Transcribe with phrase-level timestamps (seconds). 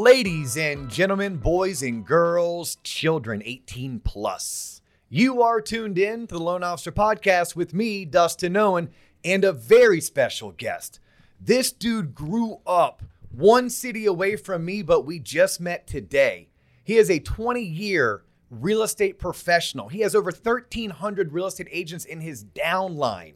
[0.00, 4.80] Ladies and gentlemen, boys and girls, children 18 plus,
[5.10, 8.88] you are tuned in to the Loan Officer Podcast with me, Dustin Owen,
[9.22, 11.00] and a very special guest.
[11.38, 16.48] This dude grew up one city away from me, but we just met today.
[16.82, 19.90] He is a 20 year real estate professional.
[19.90, 23.34] He has over 1,300 real estate agents in his downline.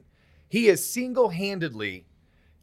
[0.49, 2.07] He is single handedly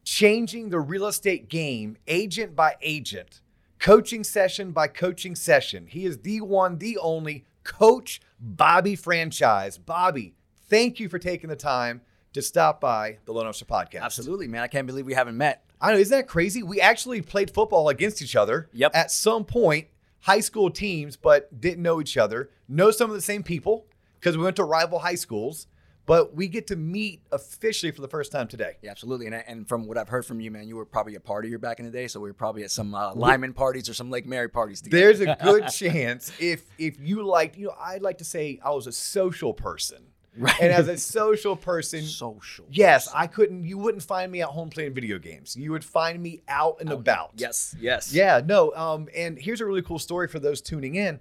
[0.02, 3.40] changing the real estate game agent by agent,
[3.82, 5.86] coaching session by coaching session.
[5.88, 9.76] He is the one, the only coach Bobby franchise.
[9.76, 10.34] Bobby,
[10.68, 12.00] thank you for taking the time
[12.32, 14.02] to stop by the Loan Officer Podcast.
[14.02, 14.62] Absolutely, man.
[14.62, 15.64] I can't believe we haven't met.
[15.80, 16.62] I know, isn't that crazy?
[16.62, 18.92] We actually played football against each other Yep.
[18.94, 19.88] at some point,
[20.20, 22.50] high school teams, but didn't know each other.
[22.68, 23.86] Know some of the same people
[24.20, 25.66] because we went to rival high schools,
[26.06, 28.76] but we get to meet officially for the first time today.
[28.82, 29.26] Yeah, absolutely.
[29.26, 31.78] And, and from what I've heard from you, man, you were probably a partier back
[31.78, 32.08] in the day.
[32.08, 35.00] So we were probably at some uh, Lyman parties or some Lake Mary parties together.
[35.00, 38.70] There's a good chance if if you liked, you know, I'd like to say I
[38.70, 40.04] was a social person.
[40.36, 40.54] Right.
[40.62, 42.64] And as a social person, social.
[42.70, 43.20] yes, person.
[43.20, 45.54] I couldn't you wouldn't find me at home playing video games.
[45.54, 47.32] You would find me out and about.
[47.36, 48.12] Yes, yes.
[48.14, 48.74] Yeah, no.
[48.74, 51.20] Um, and here's a really cool story for those tuning in.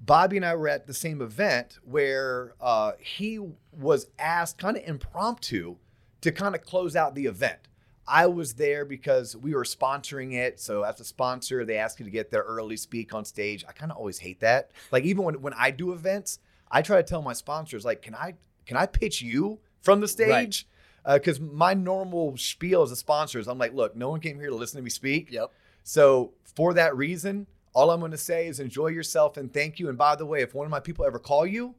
[0.00, 3.38] Bobby and I were at the same event where uh, he
[3.72, 5.76] was asked kind of impromptu
[6.22, 7.68] to kind of close out the event.
[8.08, 10.58] I was there because we were sponsoring it.
[10.58, 13.64] So as a sponsor, they ask you to get there early, speak on stage.
[13.68, 14.70] I kind of always hate that.
[14.90, 16.40] Like even when, when I do events,
[16.70, 18.34] I try to tell my sponsors, like, can I
[18.66, 20.66] can I pitch you from the stage?
[21.06, 24.50] Because my normal spiel as a sponsor is I'm like, look, no one came here
[24.50, 25.30] to listen to me speak.
[25.30, 25.52] Yep.
[25.82, 29.88] So for that reason, all I'm going to say is enjoy yourself and thank you.
[29.88, 31.74] And by the way, if one of my people ever call you,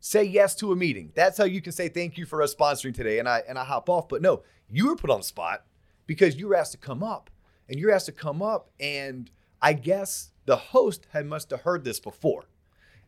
[0.00, 1.12] say yes to a meeting.
[1.14, 3.18] That's how you can say thank you for us sponsoring today.
[3.18, 4.08] And I and I hop off.
[4.08, 5.64] But no, you were put on the spot
[6.06, 7.30] because you were asked to come up,
[7.68, 8.70] and you're asked to come up.
[8.80, 9.30] And
[9.60, 12.44] I guess the host had must have heard this before.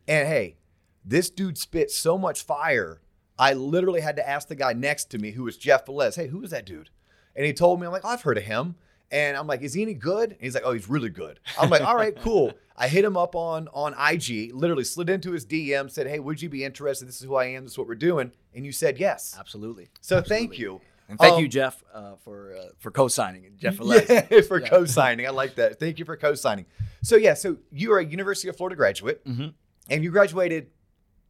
[0.07, 0.57] And hey,
[1.03, 3.01] this dude spit so much fire.
[3.39, 6.27] I literally had to ask the guy next to me, who was Jeff Velez, hey,
[6.27, 6.91] who is that dude?
[7.35, 8.75] And he told me, I'm like, oh, I've heard of him.
[9.11, 10.31] And I'm like, is he any good?
[10.31, 11.39] And he's like, oh, he's really good.
[11.59, 12.53] I'm like, all right, cool.
[12.77, 16.41] I hit him up on on IG, literally slid into his DM, said, hey, would
[16.41, 17.07] you be interested?
[17.07, 17.63] This is who I am.
[17.63, 18.31] This is what we're doing.
[18.55, 19.35] And you said yes.
[19.37, 19.89] Absolutely.
[19.99, 20.47] So Absolutely.
[20.47, 20.81] thank you.
[21.09, 23.51] And thank Um, you, Jeff, uh, for uh, for co-signing.
[23.57, 24.07] Jeff Velez.
[24.31, 24.69] Yeah, for Yeah.
[24.69, 25.27] co-signing.
[25.27, 25.77] I like that.
[25.77, 26.65] Thank you for co-signing.
[27.03, 29.53] So yeah, so you are a University of Florida graduate, Mhm.
[29.89, 30.67] and you graduated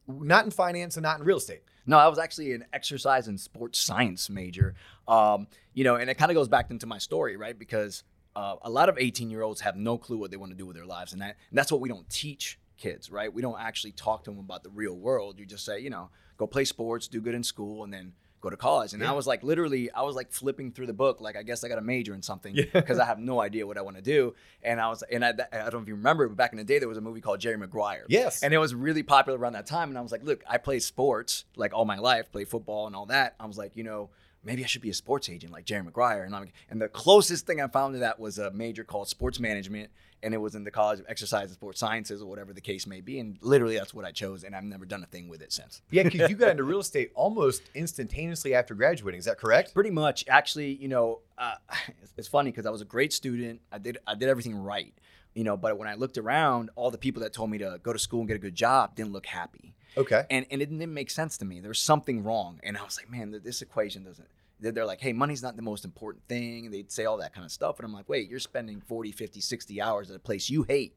[0.08, 1.64] not in finance and not in real estate.
[1.86, 4.76] No, I was actually an exercise and sports science major.
[5.08, 7.58] Um, you know, and it kind of goes back into my story, right?
[7.58, 8.04] Because
[8.36, 10.66] uh, a lot of 18 year olds have no clue what they want to do
[10.66, 11.14] with their lives.
[11.14, 13.32] And, that, and that's what we don't teach kids, right?
[13.32, 15.40] We don't actually talk to them about the real world.
[15.40, 18.50] You just say, you know, go play sports, do good in school, and then go
[18.50, 18.94] to college.
[18.94, 19.12] And Yeah.
[19.12, 21.22] I was like, literally, I was like flipping through the book.
[21.22, 22.66] Like, I guess I got a major in something Yeah.
[22.74, 24.34] because I have no idea what I want to do.
[24.64, 26.64] And I was, and I, I don't know if you remember, but back in the
[26.64, 28.06] day, there was a movie called Jerry Maguire.
[28.10, 28.42] Yes.
[28.44, 29.90] And it was really popular around that time.
[29.90, 32.96] And I was like, look, I play sports like all my life, play football and
[32.96, 33.36] all that.
[33.40, 34.10] I was like, you know,
[34.44, 36.24] maybe I should be a sports agent like Jerry Maguire.
[36.24, 39.40] And I'm and the closest thing I found to that was a major called sports
[39.40, 39.90] management.
[40.24, 42.86] And it was in the College of Exercise and Sports Sciences or whatever the case
[42.86, 43.20] may be.
[43.20, 44.44] And literally that's what I chose.
[44.44, 45.82] And I've never done a thing with it since.
[45.90, 49.18] Yeah, because you got into real estate almost instantaneously after graduating.
[49.18, 49.74] Is that correct?
[49.74, 51.56] Pretty much, actually, you know, uh,
[52.02, 53.62] it's, it's funny because I was a great student.
[53.72, 54.94] I did I did everything right,
[55.34, 55.58] you know.
[55.58, 58.20] But when I looked around, all the people that told me to go to school
[58.20, 59.74] and get a good job didn't look happy.
[59.98, 60.26] Okay.
[60.30, 61.60] and and it didn't make sense to me.
[61.60, 64.28] There was something wrong, and I was like, man, this equation doesn't.
[64.60, 66.66] They're like, hey, money's not the most important thing.
[66.66, 69.12] And they'd say all that kind of stuff, and I'm like, wait, you're spending 40,
[69.12, 70.96] 50, 60 hours at a place you hate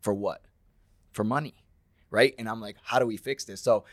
[0.00, 0.42] for what?
[1.12, 1.54] For money,
[2.10, 2.34] right?
[2.38, 3.60] And I'm like, how do we fix this?
[3.60, 3.84] So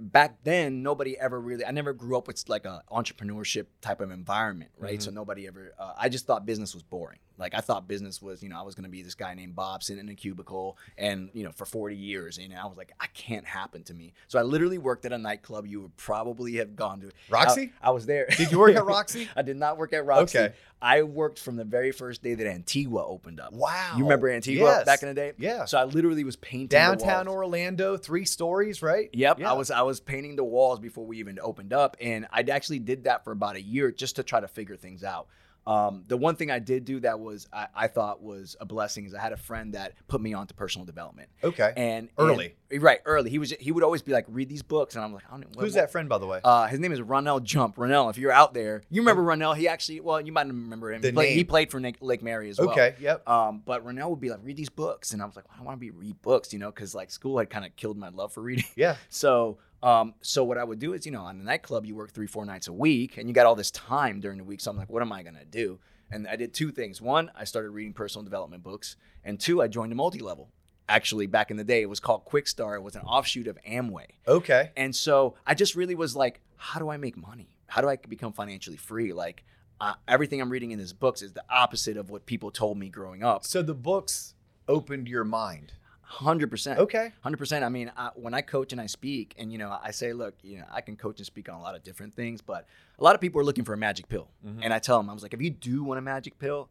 [0.00, 4.10] back then nobody ever really i never grew up with like a entrepreneurship type of
[4.10, 5.02] environment right Mhm.
[5.04, 8.42] so nobody ever uh, i just thought business was boring like i thought business was
[8.42, 10.76] you know i was going to be this guy named bob sitting in a cubicle
[10.98, 14.12] and you know for 40 years and i was like i can't happen to me
[14.28, 17.72] so i literally worked at a nightclub you would probably have gone to Roxy?
[17.82, 19.28] i, I was there Did you work at Roxy?
[19.36, 20.54] i did not work at roxy Okay.
[20.80, 23.94] i worked from the very first day that antigua opened up Wow.
[23.96, 24.84] you remember antigua Yes.
[24.86, 25.64] back in the day Yeah.
[25.66, 27.28] so i literally was painting the Downtown.
[27.28, 29.10] Orlando, three stories, right?
[29.12, 29.50] Yep, Yeah.
[29.50, 32.78] I was I was painting the walls before we even opened up, and I actually
[32.78, 35.26] did that for about a year just to try to figure things out.
[35.66, 39.04] Um, the one thing I did do that was I, I thought was a blessing
[39.04, 41.72] is I had a friend that put me onto personal development, Okay.
[41.76, 42.54] and Early.
[42.70, 43.00] and- right?
[43.04, 43.30] Early.
[43.30, 45.40] He was he would always be like, read these books, and I'm like, I don't
[45.40, 45.46] know.
[45.54, 46.40] what- Who's that friend, by the way?
[46.44, 47.76] Uh, his name is Ronell Jump.
[47.76, 49.56] Ronell, if you're out there, you remember Ronell?
[49.56, 51.00] He actually, well, you might remember him.
[51.02, 52.70] The he, played, he played for Nick, Lake Mary as well.
[52.70, 52.94] okay.
[53.00, 53.28] Yep.
[53.28, 55.62] Um, but Ronell would be like, read these books, and I was like, well, I
[55.64, 58.08] want to be read books, you know, because like school had kind of killed my
[58.10, 58.64] love for reading.
[58.76, 58.96] Yeah.
[59.08, 62.12] So, um, so what I would do is, you know, on the nightclub, you work
[62.12, 64.60] three, four nights a week, and you got all this time during the week.
[64.60, 65.78] So I'm like, what am I gonna do?
[66.10, 67.00] And I did two things.
[67.02, 70.50] One, I started reading personal development books, and two, I joined a multi-level.
[70.88, 72.76] Actually, back in the day, it was called Quixtar.
[72.76, 74.06] It was an offshoot of Amway.
[74.28, 74.70] Okay.
[74.76, 77.56] And so I just really was like, how do I make money?
[77.66, 79.12] How do I become financially free?
[79.12, 79.42] Like
[79.80, 82.88] uh, everything I'm reading in these books is the opposite of what people told me
[82.88, 83.44] growing up.
[83.44, 84.34] So the books
[84.68, 85.72] opened your mind.
[86.08, 86.78] Hundred percent.
[86.78, 87.12] Okay.
[87.22, 87.64] Hundred percent.
[87.64, 90.34] I mean, I, when I coach and I speak, and you know, I say, look,
[90.42, 92.66] you know, I can coach and speak on a lot of different things, but
[92.98, 94.60] a lot of people are looking for a magic pill, Mhm.
[94.62, 96.68] and I tell them, I was like, if you do want a magic pill,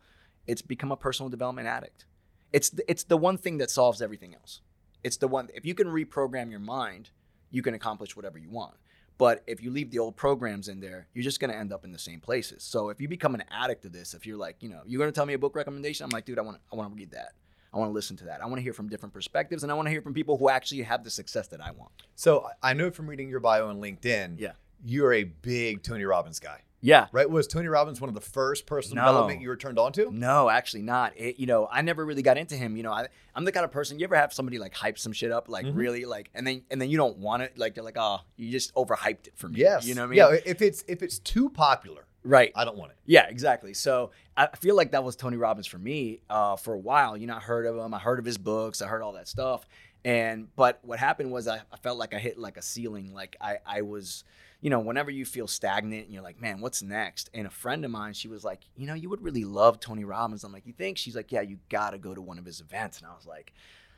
[0.47, 2.05] it's become a personal development addict.
[2.53, 4.61] It's the, it's the one thing that solves everything else.
[5.03, 5.49] It's the one.
[5.53, 7.09] If you can reprogram your mind,
[7.51, 8.75] you can accomplish whatever you want.
[9.17, 11.91] But if you leave the old programs in there, you're just gonna end up in
[11.91, 12.63] the same places.
[12.63, 15.11] So if you become an addict to this, if you're like, you know, you're gonna
[15.11, 17.33] tell me a book recommendation, I'm like, dude, I want, I want to read that.
[17.75, 18.41] I want to listen to that.
[18.41, 20.49] I want to hear from different perspectives, and I want to hear from people who
[20.49, 21.91] actually have the success that I want.
[22.15, 24.53] So I know from reading your bio on LinkedIn, Yeah.
[24.83, 27.07] you're a big Tony Robbins guy, Yeah.
[27.11, 27.29] right?
[27.29, 29.09] Was Tony Robbins one of the first personal No.
[29.11, 30.09] development you were turned on to?
[30.09, 31.11] No, actually not.
[31.17, 32.77] It, you know, I never really got into him.
[32.77, 33.99] You know, I, I'm the kind of person.
[33.99, 35.75] You ever have somebody like hype some shit up, like Mhm.
[35.75, 37.57] really, like, and then and then you don't want it.
[37.57, 39.59] Like you're like, oh, you just overhyped it for me.
[39.59, 39.85] Yes.
[39.85, 40.17] You know what I mean?
[40.35, 40.39] Yeah.
[40.45, 42.51] If it's if it's too popular, Right.
[42.55, 42.97] I don't want it.
[43.05, 43.75] Yeah, exactly.
[43.75, 47.15] So I feel like that was Tony Robbins for me uh, for a while.
[47.15, 49.27] You know, I heard of him, I heard of his books, I heard all that
[49.27, 49.65] stuff.
[50.03, 53.13] And but what happened was I, I felt like I hit like a ceiling.
[53.13, 54.23] Like I, I was,
[54.59, 57.29] you know, whenever you feel stagnant and you're like, man, what's next?
[57.33, 60.03] And a friend of mine, she was like, you know, you would really love Tony
[60.03, 60.43] Robbins.
[60.43, 60.97] I'm like, you think?
[60.97, 62.97] She's like, yeah, you gotta go to one of his events.
[62.97, 63.53] And I was like,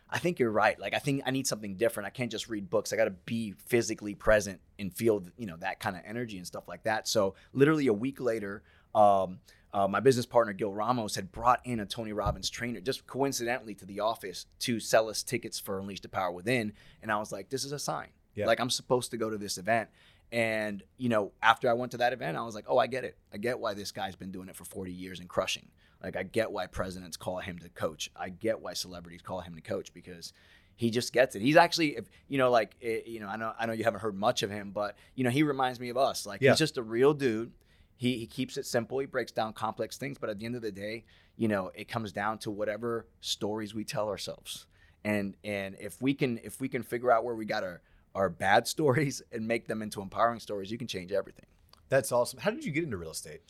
[0.10, 0.80] I think you're right.
[0.80, 2.08] Like I think I need something different.
[2.08, 2.94] I can't just read books.
[2.94, 6.48] I got to be physically present and feel, you know, that kind of energy and
[6.48, 7.08] stuff like that.
[7.08, 8.64] So literally a week later,
[8.96, 9.40] um,
[9.74, 13.76] uh, my business partner Gil Ramos had brought in a Tony Robbins trainer just coincidentally
[13.76, 17.32] to the office to sell us tickets for Unleash the Power Within, and I was
[17.32, 18.08] like, this is a sign.
[18.34, 18.46] Yeah.
[18.46, 19.90] Like I'm supposed to go to this event.
[20.32, 23.04] And you know, after I went to that event, I was like, "Oh, I get
[23.04, 23.18] it.
[23.34, 25.70] I get why this guy's been doing it for 40 years and crushing.
[26.04, 28.10] Like, I get why presidents call him to coach.
[28.16, 30.34] I get why celebrities call him to coach because
[30.76, 31.42] he just gets it.
[31.42, 31.98] He's actually,
[32.28, 34.52] you know, like, eh, you know, I know, I know you haven't heard much of
[34.52, 36.26] him, but you know, he reminds me of us.
[36.26, 36.52] Like, Yeah.
[36.52, 37.52] he's just a real dude.
[37.96, 39.00] He he keeps it simple.
[39.00, 41.06] He breaks down complex things, but at the end of the day,
[41.36, 44.68] you know, it comes down to whatever stories we tell ourselves.
[45.04, 47.82] And and if we can if we can figure out where we got our
[48.14, 51.48] our bad stories and make them into empowering stories, you can change everything.
[51.90, 52.40] That's awesome.
[52.40, 53.42] How did you get into real estate?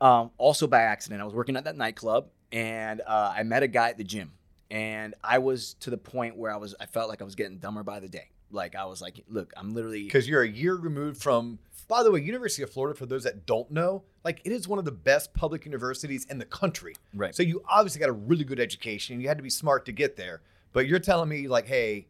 [0.00, 3.68] Um, also by accident, I was working at that nightclub and uh, I met a
[3.68, 4.32] guy at the gym,
[4.70, 7.58] and I was to the point where I was I felt like I was getting
[7.58, 8.30] dumber by the day.
[8.50, 11.58] Like I was like, look, I'm literally Because you're a year removed from.
[11.86, 14.78] By the way, University of Florida, for those that don't know, like it is one
[14.78, 16.94] of the best public universities in the country.
[17.14, 17.34] right.
[17.34, 19.20] So you obviously got a really good education.
[19.20, 20.42] You had to be smart to get there.
[20.72, 22.06] But you're telling me like, hey,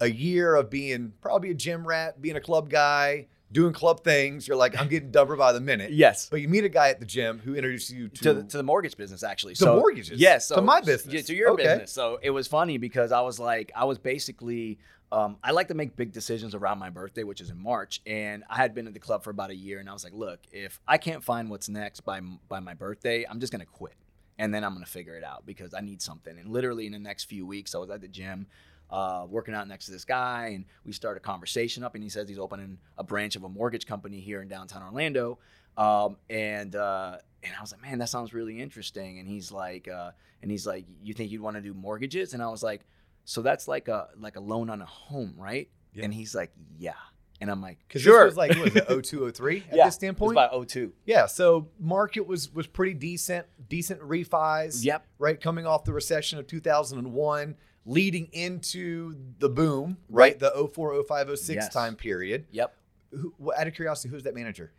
[0.00, 4.48] a year of being probably a gym rat, being a club guy, doing club things.
[4.48, 5.92] You're like, I'm getting dumber by the minute.
[5.92, 6.28] yes.
[6.30, 8.56] But you meet a guy at the gym who introduces you to, to the, to
[8.56, 9.54] the mortgage business actually.
[9.54, 10.18] To so mortgages?
[10.18, 11.14] Yes, To my business?
[11.14, 11.62] Yeah, to your Okay.
[11.64, 11.92] business.
[11.92, 14.78] So it was funny because I was like, I was basically,
[15.12, 18.42] um, I like to make big decisions around my birthday, which is in March, and
[18.48, 20.40] I had been at the club for about a year, and I was like, look,
[20.50, 23.92] if I can't find what's next by by my birthday, I'm just gonna quit,
[24.38, 26.38] and then I'm gonna figure it out because I need something.
[26.38, 28.46] And literally in the next few weeks, I was at the gym.
[28.92, 31.94] Uh, working out next to this guy, and we start a conversation up.
[31.94, 35.38] And he says he's opening a branch of a mortgage company here in downtown Orlando.
[35.78, 39.18] Um, and uh, and I was like, man, that sounds really interesting.
[39.18, 40.10] And he's like, uh,
[40.42, 42.34] and he's like, you think you'd want to do mortgages?
[42.34, 42.82] And I was like,
[43.24, 45.68] so that's like a like a loan on a home, right?
[45.94, 46.04] Yeah.
[46.04, 46.92] And he's like, yeah.
[47.40, 48.24] And I'm like, because sure.
[48.24, 50.36] this was like what was it 0203 at yeah, this standpoint.
[50.36, 50.92] It was about 02.
[51.06, 54.84] yeah, so market was was pretty decent, decent refis.
[54.84, 55.06] Yep.
[55.18, 55.40] right?
[55.40, 60.32] Coming off the recession of 2001, leading into the boom, right?
[60.32, 60.38] Right.
[60.38, 61.72] The 04, 05, 06 Yes.
[61.72, 62.46] time period.
[62.50, 62.74] Yep.
[63.10, 64.72] Who, out of curiosity, who's that manager?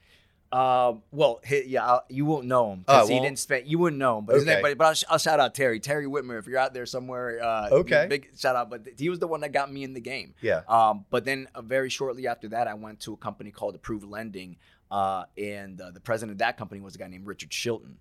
[0.52, 3.68] Um, well, he, yeah, I'll- you won't know him because he didn't spend.
[3.68, 4.60] You wouldn't know him, but Okay.
[4.62, 7.44] but, but I'll, I'll shout out Terry, Terry Whitmer, if you're out there somewhere.
[7.44, 8.06] Uh, Okay.
[8.08, 8.70] big shout out.
[8.70, 10.36] But he was the one that got me in the game.
[10.42, 10.62] Yeah.
[10.68, 14.06] Um, but then uh, very shortly after that, I went to a company called Approved
[14.06, 14.58] Lending,
[14.92, 17.96] uh, and uh, the president of that company was a guy named Richard Shilton,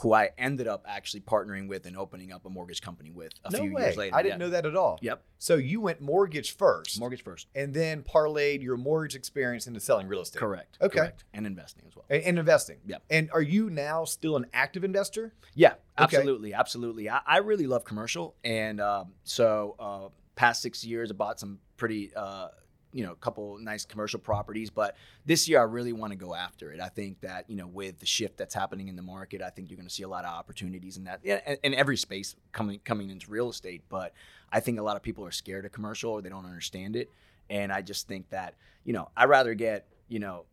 [0.00, 3.50] who I ended up actually partnering with and opening up a mortgage company with a
[3.50, 3.82] no few way.
[3.82, 4.16] years later.
[4.16, 4.46] I didn't Yeah.
[4.46, 4.98] know that at all.
[5.02, 7.46] Yep, So you went mortgage first, mortgage first.
[7.54, 10.40] and then parlayed your mortgage experience into selling real estate.
[10.40, 10.78] Correct.
[10.80, 10.98] Okay.
[10.98, 11.24] Correct.
[11.32, 12.04] And investing as well.
[12.10, 12.78] And, and investing.
[12.86, 13.02] Yep.
[13.08, 15.32] And are you now still an active investor?
[15.54, 16.16] Yeah, Okay.
[16.16, 17.08] absolutely, absolutely.
[17.08, 21.60] I, I really love commercial, and um, so uh, past six years, I bought some
[21.76, 22.48] pretty, uh,
[22.94, 24.70] you know, a couple nice commercial properties.
[24.70, 24.96] But
[25.26, 26.80] this year, I really want to go after it.
[26.80, 29.68] I think that you know, with the shift that's happening in the market, I think
[29.68, 33.10] you're going to see a lot of opportunities in that, in, every space coming coming
[33.10, 33.82] into real estate.
[33.88, 34.14] But
[34.50, 37.10] I think a lot of people are scared of commercial or they don't understand it,
[37.50, 40.44] and I just think that you know, I rather get you know.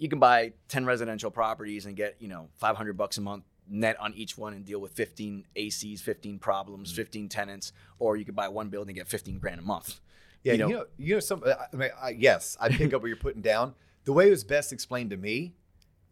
[0.00, 3.98] You can buy 10 residential properties and get, you know, 500 bucks a month net
[3.98, 6.96] on each one and deal with 15 ACs, 15 problems, mm.
[6.96, 9.98] 15 tenants, or you could buy one building and get 15 grand a month.
[10.44, 11.42] Yeah, You you know- know, you know, some.
[11.44, 13.74] I mean, I, yes, I pick up what you're putting down.
[14.04, 15.54] The way it was best explained to me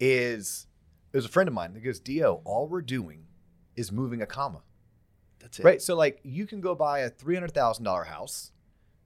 [0.01, 0.67] is,
[1.13, 3.27] there's a friend of mine that goes, "Dio, all we're doing
[3.75, 4.63] is moving a comma."
[5.39, 5.65] That's it.
[5.65, 5.81] Right.
[5.83, 8.53] So like you can go buy a three hundred thousand dollar house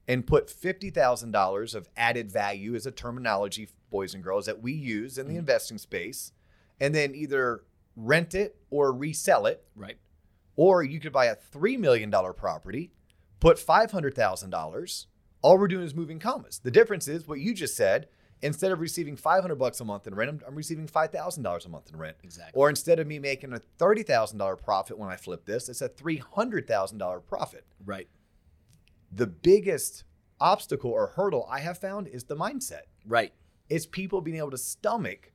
[0.07, 4.61] and put fifty thousand dollars of added value as a terminology, boys and girls, that
[4.61, 5.39] we use in the Mhm.
[5.39, 6.31] investing space,
[6.79, 7.63] and then either
[7.95, 9.63] rent it or resell it.
[9.75, 9.97] Right.
[10.55, 12.91] Or you could buy a three million dollar property,
[13.39, 15.07] put five hundred thousand dollars.
[15.41, 16.59] All we're doing is moving commas.
[16.63, 18.07] The difference is what you just said.
[18.43, 21.43] Instead of receiving five hundred bucks a month in rent, I'm, I'm receiving five thousand
[21.43, 22.17] dollars a month in rent.
[22.23, 22.59] Exactly.
[22.59, 25.81] Or instead of me making a thirty thousand dollar profit when I flip this, it's
[25.81, 27.65] a three hundred thousand dollar profit.
[27.85, 28.07] right.
[29.11, 30.05] The biggest
[30.39, 32.83] obstacle or hurdle I have found is the mindset.
[33.05, 33.33] Right.
[33.69, 35.33] It's people being able to stomach.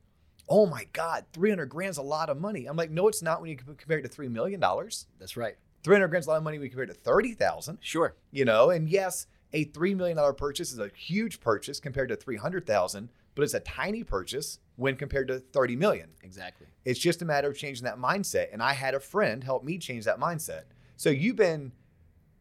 [0.49, 2.65] Oh my God, three hundred grand's a lot of money.
[2.65, 5.07] I'm like, no, it's not when you compare it to three million dollars.
[5.19, 5.55] That's right.
[5.83, 7.77] Three hundred grand's a lot of money when you compare it to thirty thousand.
[7.79, 8.15] Sure.
[8.31, 12.15] You know, and yes, a three million dollar purchase is a huge purchase compared to
[12.15, 16.09] three hundred thousand, but it's a tiny purchase when compared to thirty million.
[16.23, 16.67] Exactly.
[16.85, 18.47] It's just a matter of changing that mindset.
[18.51, 20.63] And I had a friend help me change that mindset.
[20.95, 21.71] So you've been,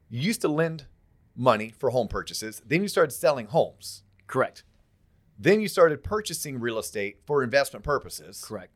[0.08, 0.86] you used to lend
[1.36, 2.62] money for home purchases.
[2.66, 4.02] Then you started selling homes.
[4.26, 4.64] Correct.
[5.38, 8.42] Then you started purchasing real estate for investment purposes.
[8.42, 8.72] Correct.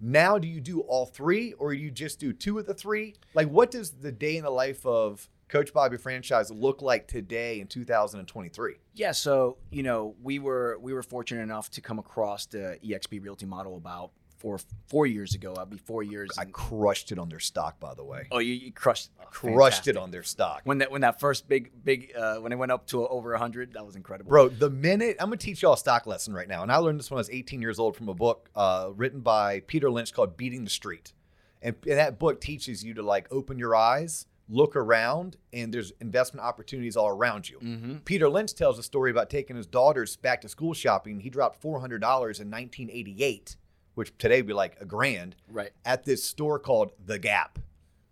[0.00, 3.14] Now, do you do all three or you just do two of the three?
[3.34, 7.60] Like, what does the day in the life of Coach Bobby franchise look like today
[7.60, 8.76] in 2023?
[8.94, 13.22] Yeah, so you know, we were we were fortunate enough to come across the EXP
[13.22, 15.54] Realty model about four four years ago.
[15.58, 16.30] I'll be four years.
[16.38, 18.28] I and- crushed it on their stock, by the way.
[18.32, 19.96] oh, you, you crushed oh, crushed fantastic.
[19.96, 20.62] it on their stock.
[20.64, 23.74] when that when that first big big uh, when it went up to over hundred.
[23.74, 26.62] That was incredible, Bro, the minute I'm gonna teach y'all a stock lesson right now,
[26.62, 29.20] and I learned this when I was 18 years old from a book uh, written
[29.20, 31.12] by Peter Lynch called "Beating the Street,"
[31.60, 35.92] and, and that book teaches you to like open your eyes, look around, and there's
[36.00, 37.58] investment opportunities all around you.
[37.58, 37.96] Mm-hmm.
[38.04, 41.20] Peter Lynch tells a story about taking his daughters back to school shopping.
[41.20, 43.56] He dropped $400 in 1988,
[43.94, 45.70] which today would be like a grand, Right.
[45.84, 47.58] at this store called The Gap,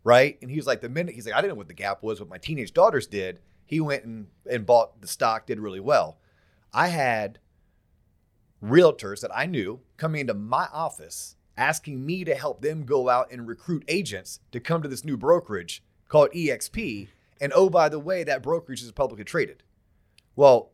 [0.03, 0.39] right?
[0.41, 2.19] And he was like, the minute he's like, I didn't know what The Gap was,
[2.21, 3.41] but my teenage daughters did.
[3.67, 6.19] He went and, and bought the stock, did really well.
[6.73, 7.39] I had
[8.65, 13.31] realtors that I knew coming into my office asking me to help them go out
[13.31, 17.09] and recruit agents to come to this new brokerage called EXP.
[17.41, 19.63] And oh, by the way, that brokerage is publicly traded.
[20.37, 20.73] Well,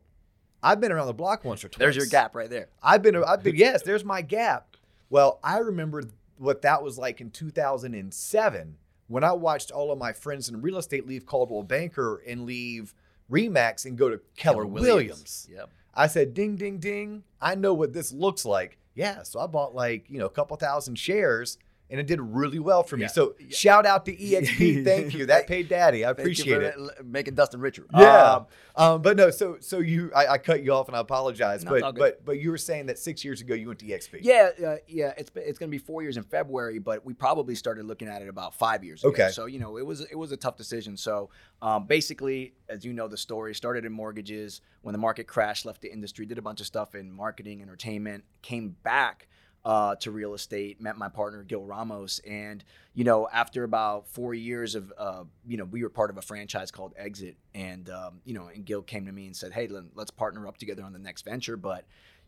[0.61, 1.79] I've been around the block once or twice.
[1.79, 2.67] There's your gap right there.
[2.83, 4.75] I've been, I've been, yes, there's my gap.
[5.09, 6.03] Well, I remember
[6.37, 8.77] what that was like in 2007
[9.07, 12.93] when I watched all of my friends in real estate leave Coldwell Banker and leave
[13.31, 15.47] Remax and go to Keller, Williams.
[15.49, 15.69] Yep.
[15.93, 17.23] I said, ding, ding, ding.
[17.41, 18.77] I know what this looks like.
[18.93, 19.23] Yeah.
[19.23, 21.57] So I bought like, you know, a couple thousand shares
[21.89, 23.03] and it did really well for me.
[23.03, 23.07] Yeah.
[23.07, 23.47] So Yeah.
[23.49, 24.83] shout out to EXP.
[24.83, 25.25] Thank you.
[25.27, 26.03] That paid daddy.
[26.05, 26.75] I appreciate it.
[27.05, 27.85] Making Dustin richer.
[27.95, 28.33] Yeah.
[28.35, 31.63] Um, Um, but no, so so you I, I cut you off and I apologize.
[31.63, 34.19] No, but but but you were saying that six years ago you went to EXP.
[34.21, 37.55] Yeah, uh, yeah, it's it's going to be four years in February, but we probably
[37.55, 39.09] started looking at it about five years ago.
[39.11, 39.29] Okay.
[39.31, 40.95] So you know, it was it was a tough decision.
[40.97, 41.29] So
[41.61, 44.61] um, basically, as you know, the story started in mortgages.
[44.81, 48.23] When the market crashed, left the industry, did a bunch of stuff in marketing, entertainment,
[48.41, 49.27] came back.
[49.67, 54.33] Uh, to real estate, met my partner Gil Ramos, and you know, after about four
[54.33, 58.21] years of, uh, you know, we were part of a franchise called Exit, and um,
[58.23, 60.83] you know, and Gil came to me and said, "Hey, let- let's partner up together
[60.83, 61.83] on the next venture," but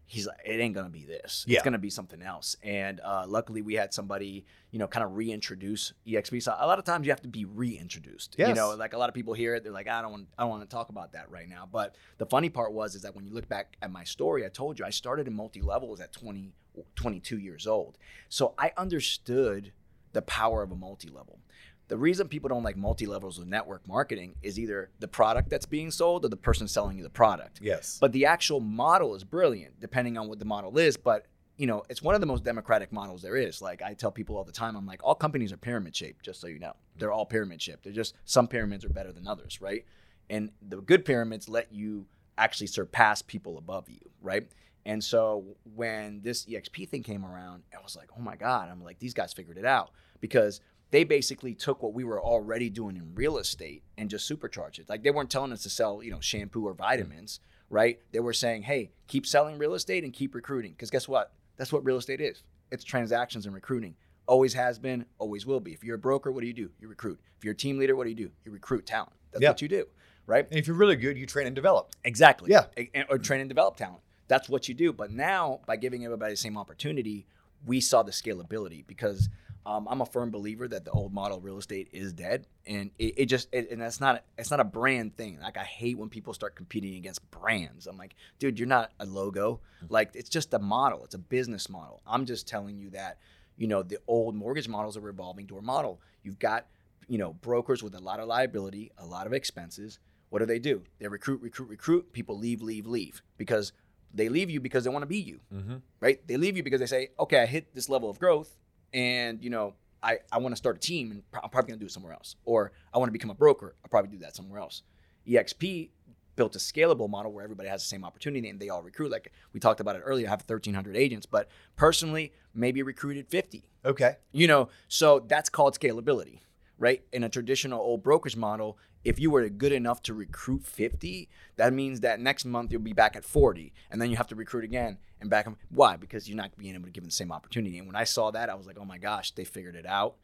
[0.05, 1.45] he's like, it ain't gonna be this.
[1.47, 1.57] Yeah.
[1.59, 2.57] It's gonna be something else.
[2.63, 6.41] And uh, luckily, we had somebody, you know, kind of reintroduce EXP.
[6.41, 8.35] So a lot of times you have to be reintroduced.
[8.37, 8.49] Yes.
[8.49, 10.41] You know, like a lot of people hear it, they're like, I don't want, I
[10.43, 11.69] don't want to talk about that right now.
[11.71, 14.49] But the funny part was, is that when you look back at my story, I
[14.49, 16.53] told you I started in multi levels at 20,
[16.95, 17.97] 22 years old.
[18.29, 19.71] So I understood
[20.13, 21.39] the power of a multi level.
[21.87, 25.65] The reason people don't like multi levels of network marketing is either the product that's
[25.65, 27.59] being sold or the person selling you the product.
[27.61, 27.97] Yes.
[27.99, 30.97] But the actual model is brilliant, depending on what the model is.
[30.97, 31.25] But
[31.57, 33.61] you know, it's one of the most democratic models there is.
[33.61, 36.39] Like I tell people all the time, I'm like, all companies are pyramid shaped, just
[36.39, 36.73] so you know.
[36.95, 37.83] They're all pyramid shaped.
[37.83, 39.83] They're just some pyramids are better than others, right?
[40.29, 42.05] And the good pyramids let you
[42.37, 44.47] actually surpass people above you, right?
[44.85, 45.45] And so
[45.75, 49.13] when this EXP thing came around, I was like, oh my God, I'm like, these
[49.13, 53.37] guys figured it out because they basically took what we were already doing in real
[53.37, 54.89] estate and just supercharged it.
[54.89, 57.99] Like they weren't telling us to sell, you know, shampoo or vitamins, right?
[58.11, 60.71] They were saying, hey, keep selling real estate and keep recruiting.
[60.71, 61.33] Because guess what?
[61.57, 62.41] That's what real estate is.
[62.71, 63.95] It's transactions and recruiting.
[64.27, 65.73] Always has been, always will be.
[65.73, 66.69] If you're a broker, what do you do?
[66.79, 67.19] You recruit.
[67.37, 68.31] If you're a team leader, what do you do?
[68.45, 69.11] You recruit talent.
[69.31, 69.49] That's Yeah.
[69.49, 69.85] what you do,
[70.25, 70.47] right?
[70.49, 71.91] and if you're really good, you train and develop.
[72.03, 72.49] Exactly.
[72.51, 72.65] Yeah.
[72.95, 74.01] And- Or train and develop talent.
[74.29, 74.93] That's what you do.
[74.93, 77.25] But now, by giving everybody the same opportunity,
[77.65, 79.27] we saw the scalability because
[79.65, 82.91] Um, I'm a firm believer that the old model of real estate is dead, and
[82.97, 85.37] it, it just it, and that's not it's not a brand thing.
[85.41, 87.85] Like I hate when people start competing against brands.
[87.85, 89.59] I'm like, dude, you're not a logo.
[89.89, 91.03] Like it's just a model.
[91.03, 92.01] It's a business model.
[92.07, 93.17] I'm just telling you that
[93.57, 95.99] you know the old mortgage model is a revolving door model.
[96.23, 96.65] You've got
[97.07, 99.99] you know brokers with a lot of liability, a lot of expenses.
[100.29, 100.83] What do they do?
[100.99, 102.13] They recruit, recruit, recruit.
[102.13, 103.73] People leave, leave, leave because
[104.13, 105.75] they leave you because they want to be you, Mm-hmm.
[105.99, 106.19] right?
[106.27, 108.57] They leave you because they say, okay, I hit this level of growth,
[108.93, 111.85] and you know, I I want to start a team, and I'm probably gonna do
[111.85, 113.75] it somewhere else, or I want to become a broker.
[113.83, 114.83] I'll probably do that somewhere else.
[115.27, 115.89] EXP
[116.35, 119.11] built a scalable model where everybody has the same opportunity and they all recruit.
[119.11, 123.65] Like we talked about it earlier, I have 1,300 agents, but personally, maybe recruited 50
[123.85, 124.15] Okay.
[124.31, 126.39] you know so that's called scalability
[126.77, 131.29] right in a traditional old brokerage model if you were good enough to recruit 50
[131.55, 134.35] that means that next month you'll be back at 40 and then you have to
[134.35, 135.97] recruit again and back why?
[135.97, 137.77] Because you're not being able to give them the same opportunity.
[137.77, 140.15] And when i saw that i was like oh my gosh they figured it out.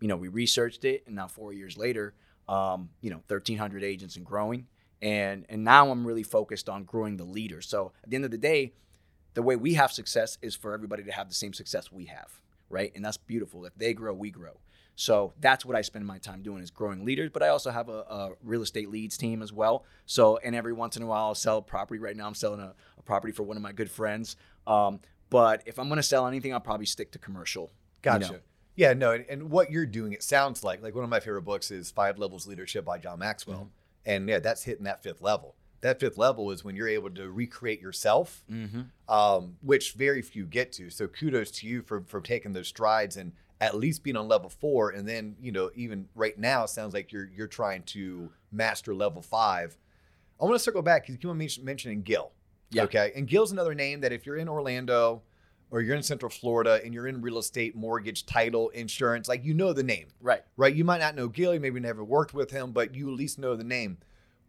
[0.00, 2.14] You know we researched it and now four years later
[2.48, 4.66] um, you know 1300 agents and growing.
[5.02, 8.30] And and now i'm really focused on growing the leaders so at the end of
[8.30, 8.74] the day
[9.32, 12.40] the way we have success is for everybody to have the same success we have
[12.70, 12.92] right?
[12.94, 13.66] And that's beautiful.
[13.66, 14.60] If they grow we grow
[14.96, 17.88] so that's what i spend my time doing is growing leaders but i also have
[17.88, 21.24] a, a real estate leads team as well so and every once in a while
[21.26, 23.72] i'll sell a property right now i'm selling a, a property for one of my
[23.72, 27.64] good friends um, but if i'm going to sell anything i'll probably stick to commercial
[27.64, 27.68] you
[28.02, 28.32] Gotcha.
[28.32, 28.38] know.
[28.76, 31.42] Yeah, no, and, and what you're doing, it sounds like like one of my favorite
[31.42, 34.10] books is Five Levels Leadership by John Maxwell, Mm-hmm.
[34.10, 35.54] and yeah, that's hitting that fifth level.
[35.82, 39.12] That fifth level is when you're able to recreate yourself, Mm-hmm.
[39.12, 40.88] um, which very few get to.
[40.88, 44.48] So kudos to you for for taking those strides and at least being on level
[44.48, 48.30] four, and then you know even right now it sounds like you're you're trying to
[48.50, 49.76] master level five.
[50.40, 52.32] I want to circle back because you keep on mentioning Gil.
[52.70, 52.84] Yeah.
[52.84, 53.12] Okay.
[53.14, 55.22] And Gil's another name that if you're in Orlando
[55.70, 59.54] or you're in Central Florida and you're in real estate, mortgage, title, insurance, like you
[59.54, 60.74] know the name, right right?
[60.74, 63.38] You might not know Gil, you maybe never worked with him, but you at least
[63.38, 63.98] know the name.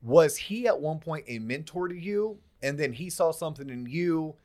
[0.02, 2.40] Was he at one point a mentor to you?
[2.64, 4.36] And then he saw something in you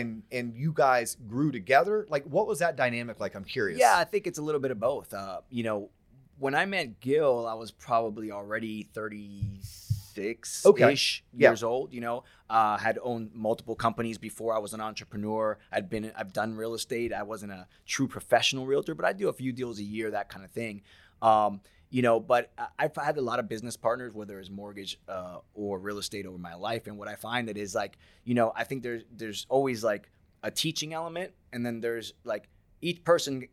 [0.00, 2.06] and and you guys grew together?
[2.08, 3.34] Like what was that dynamic like?
[3.34, 3.78] I'm curious.
[3.80, 5.12] Yeah, I think it's a little bit of both.
[5.14, 5.90] Uh, you know,
[6.38, 10.92] when I met Gil, I was probably already 36 Okay.
[10.92, 11.50] ish Yeah.
[11.50, 11.92] years old.
[11.92, 15.58] You know, uh, had owned multiple companies before I was an entrepreneur.
[15.70, 17.12] I'd been, I've done real estate.
[17.12, 20.28] I wasn't a true professional realtor, but I do a few deals a year, that
[20.28, 20.82] kind of thing.
[21.20, 21.60] Um,
[21.92, 25.78] you know, but I've had a lot of business partners, whether it's mortgage uh, or
[25.78, 26.86] real estate over my life.
[26.86, 30.10] And what I find that is like, you know, I think there's there's always like
[30.42, 32.48] a teaching element, and then there's like
[32.80, 33.46] each person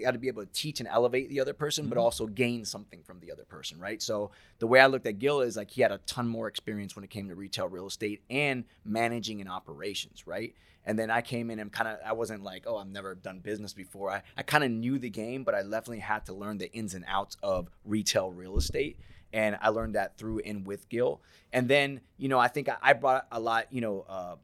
[0.00, 2.02] got to be able to teach and elevate the other person, but Mhm.
[2.02, 4.00] also gain something from the other person, right?
[4.02, 6.94] So the way I looked at Gil is like he had a ton more experience
[6.94, 10.54] when it came to retail real estate and managing and operations, right?
[10.84, 13.38] And then I came in and kind of I wasn't like, oh, I've never done
[13.38, 14.10] business before.
[14.10, 16.94] I, I kind of knew the game, but I definitely had to learn the ins
[16.94, 18.98] and outs of retail real estate.
[19.32, 21.20] And I learned that through and with Gil.
[21.52, 24.36] And then, you know, I think I, I brought a lot, you know, uh,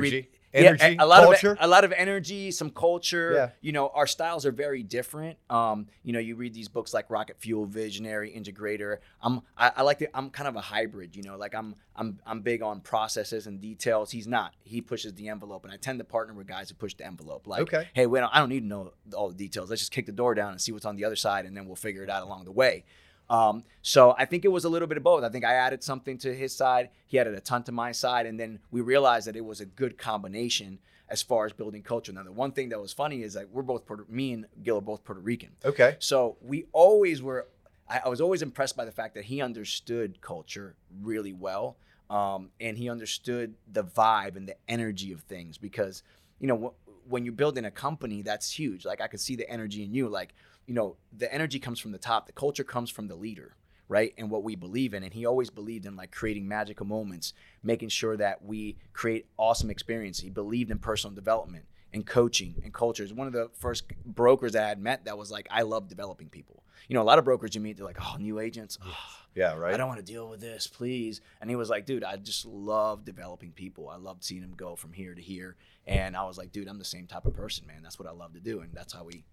[0.00, 0.12] read-
[0.56, 0.94] Energy.
[0.94, 1.52] yeah, a, lot culture.
[1.52, 3.32] of a lot of energy, some culture.
[3.34, 3.50] Yeah.
[3.60, 5.38] You know, our styles are very different.
[5.50, 8.98] Um, you know, you read these books like Rocket Fuel, Visionary, Integrator.
[9.22, 12.18] I'm I, I like to I'm kind of a hybrid, you know, like I'm I'm
[12.26, 14.10] I'm big on processes and details.
[14.10, 14.54] He's not.
[14.64, 17.46] He pushes the envelope and I tend to partner with guys who push the envelope.
[17.46, 17.88] Like, Okay.
[17.94, 19.70] hey, we don't, I don't need to know all the details.
[19.70, 21.66] Let's just kick the door down and see what's on the other side and then
[21.66, 22.84] we'll figure it out along the way.
[23.28, 25.24] Um, so I think it was a little bit of both.
[25.24, 28.26] I think I added something to his side, he added a ton to my side,
[28.26, 32.12] and then we realized that it was a good combination as far as building culture.
[32.12, 34.78] Now, the one thing that was funny is like we're both Puerto, me and Gil
[34.78, 35.96] are both Puerto Rican, okay.
[35.98, 37.46] so we always were.
[37.88, 41.76] I, I was always impressed by the fact that he understood culture really well,
[42.10, 46.02] um, and he understood the vibe and the energy of things because
[46.40, 48.84] you know wh- when you're building a company, that's huge.
[48.84, 50.34] Like I could see the energy in you, like
[50.66, 53.56] you know the energy comes from the top the culture comes from the leader
[53.88, 57.32] right and what we believe in and he always believed in like creating magical moments
[57.62, 62.74] making sure that we create awesome experience he believed in personal development and coaching and
[62.74, 65.88] cultures one of the first brokers that i had met that was like i love
[65.88, 68.78] developing people you know a lot of brokers you meet they're like oh new agents
[68.84, 68.96] oh,
[69.36, 69.74] Yeah, right.
[69.74, 71.20] I don't want to deal with this, please.
[71.42, 73.90] And he was like, dude, I just love developing people.
[73.90, 75.56] I love seeing them go from here to here.
[75.86, 77.82] And I was like, dude, I'm the same type of person, man.
[77.82, 78.60] That's what I love to do.
[78.60, 79.24] And that's how we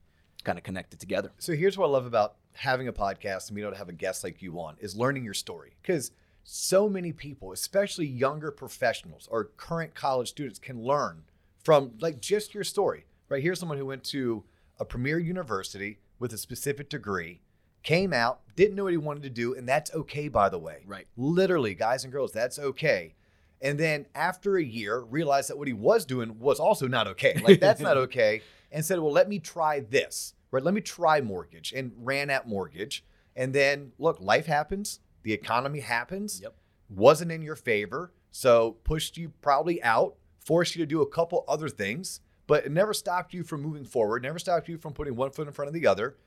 [0.44, 1.32] kind of connected together.
[1.40, 3.94] So here's what I love about having a podcast and being able to have a
[3.94, 5.76] guest like you on is learning your story.
[5.82, 6.12] Because
[6.44, 11.24] so many people, especially younger professionals or current college students, can learn
[11.64, 13.06] from like just your story.
[13.30, 13.42] Right?
[13.42, 14.44] Here's someone who went to
[14.80, 17.42] a premier university with a specific degree,
[17.82, 20.84] came out, didn't know what he wanted to do, and that's okay, by the way.
[20.86, 21.08] Right.
[21.18, 23.16] Literally, guys and girls, that's okay.
[23.62, 27.42] And then after a year, realized that what he was doing was also not okay.
[27.42, 28.42] Like that's not okay.
[28.74, 30.34] And said, well, let me try this.
[30.52, 30.62] right?
[30.64, 33.06] Let me try mortgage and ran at mortgage.
[33.36, 36.56] And then look, life happens, the economy happens, Yep.
[36.90, 38.12] wasn't in your favor.
[38.32, 42.72] So pushed you probably out, forced you to do a couple other things, but it
[42.72, 45.68] never stopped you from moving forward, never stopped you from putting one foot in front
[45.68, 46.18] of the other.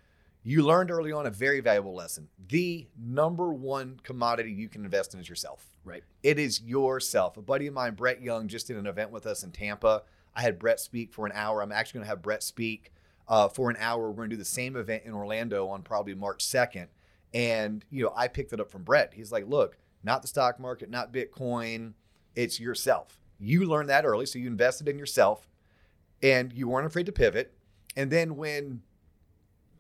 [0.43, 2.29] You learned early on a very valuable lesson.
[2.49, 5.67] The number one commodity you can invest in is yourself.
[5.85, 6.05] Right.
[6.23, 7.37] It is yourself.
[7.37, 10.03] A buddy of mine, Brett Young, just did an event with us in Tampa.
[10.37, 11.63] I had Brett speak for an hour.
[11.63, 12.93] I'm actually going to have Brett speak
[13.27, 14.09] uh, for an hour.
[14.09, 16.89] We're going to do the same event in Orlando on probably March 2nd.
[17.33, 19.15] And, you know, I picked it up from Brett.
[19.15, 21.95] He's like, look, not the stock market, not Bitcoin,
[22.35, 23.19] it's yourself.
[23.41, 24.27] You learned that early.
[24.27, 25.49] So you invested in yourself
[26.23, 27.55] and you weren't afraid to pivot.
[27.97, 28.83] And then when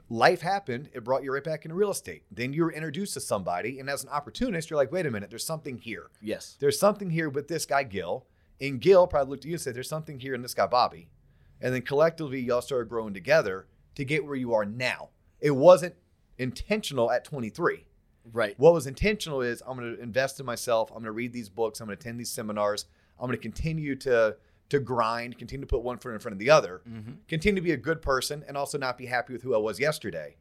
[0.09, 2.25] life happened, it brought you right back into real estate.
[2.31, 3.79] Then you were introduced to somebody.
[3.79, 6.11] And as an opportunist, you're like, wait a minute, there's something here.
[6.21, 6.57] Yes.
[6.59, 8.27] There's something here with this guy, Gil.
[8.61, 11.09] And Gil probably looked at you and said, there's something here in this guy, Bobby.
[11.61, 15.11] And then collectively, y'all started growing together to get where you are now.
[15.41, 15.95] It wasn't
[16.39, 17.85] intentional at 23.
[18.33, 18.59] Right.
[18.59, 20.91] What was intentional is I'm going to invest in myself.
[20.91, 21.81] I'm going to read these books.
[21.81, 22.87] I'm going to attend these seminars.
[23.19, 24.37] I'm going to continue to
[24.69, 27.13] to grind, continue to put one foot in front of the other, Mm-hmm.
[27.29, 29.79] continue to be a good person, and also not be happy with who I was
[29.79, 30.35] yesterday.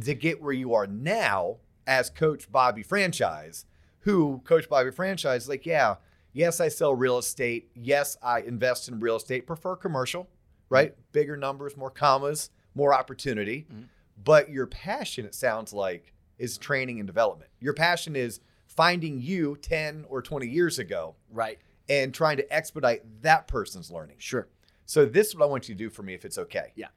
[0.00, 3.66] To get where you are now as Coach Bobby Franchise,
[4.00, 5.96] who Coach Bobby Franchise, is like, yeah,
[6.38, 7.70] yes, I sell real estate.
[7.74, 9.46] Yes, I invest in real estate.
[9.46, 10.28] Prefer commercial,
[10.70, 10.94] right?
[11.12, 13.66] Bigger numbers, more commas, more opportunity.
[13.70, 13.88] Mhm.
[14.22, 17.50] But your passion, it sounds like, is training and development.
[17.60, 21.58] Your passion is finding you 10 or 20 years ago Right.
[21.88, 24.18] and trying to expedite that person's learning.
[24.18, 24.46] Sure.
[24.86, 26.72] So this is what I want you to do for me if it's okay.
[26.76, 26.88] Yeah.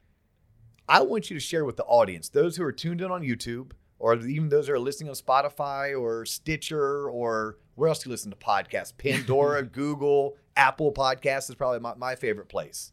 [0.88, 3.72] I want you to share with the audience, those who are tuned in on YouTube,
[3.98, 8.12] or even those who are listening on Spotify or Stitcher or where else do you
[8.12, 8.96] listen to podcasts?
[8.96, 12.92] Pandora, Google, Apple Podcasts is probably my, my favorite place.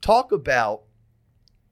[0.00, 0.82] Talk about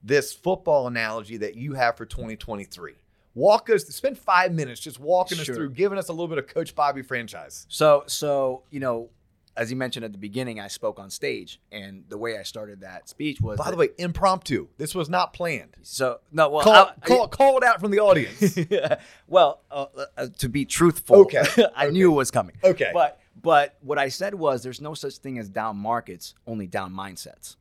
[0.03, 2.95] this football analogy that you have for 2023.
[3.35, 6.47] Walk us, spend five minutes just walking us through, giving us a little bit of
[6.49, 7.67] Coach Bobby franchise.
[7.69, 9.11] So, so you know,
[9.59, 12.81] as you mentioned at the beginning, I spoke on stage, and the way I started
[12.83, 13.59] that speech was.
[13.59, 14.69] By the way, impromptu.
[14.79, 15.77] This was not planned.
[15.83, 18.57] so no, well, call, I- call, call it out from the audience.
[19.27, 21.43] well, uh, uh, to be truthful, Okay,
[21.77, 21.93] I okay.
[21.93, 22.57] knew it was coming.
[22.63, 22.91] Okay.
[22.95, 26.93] But but what I said was there's no such thing as down markets, only down
[26.93, 27.57] mindsets.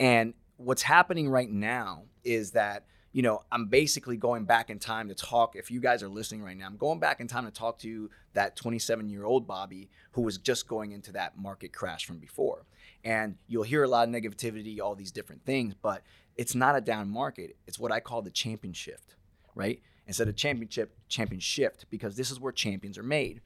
[0.00, 2.84] And what's happening right now is that
[3.14, 5.54] you know I'm basically going back in time to talk.
[5.54, 8.10] If you guys are listening right now, I'm going back in time to talk to
[8.34, 12.66] that 27 year old Bobby who was just going into that market crash from before.
[13.04, 16.02] And you'll hear a lot of negativity, all these different things, but
[16.36, 17.56] it's not a down market.
[17.68, 19.14] It's what I call the champion shift,
[19.54, 19.80] right?
[20.08, 23.42] Instead of championship, champion shift, because this is where champions are made.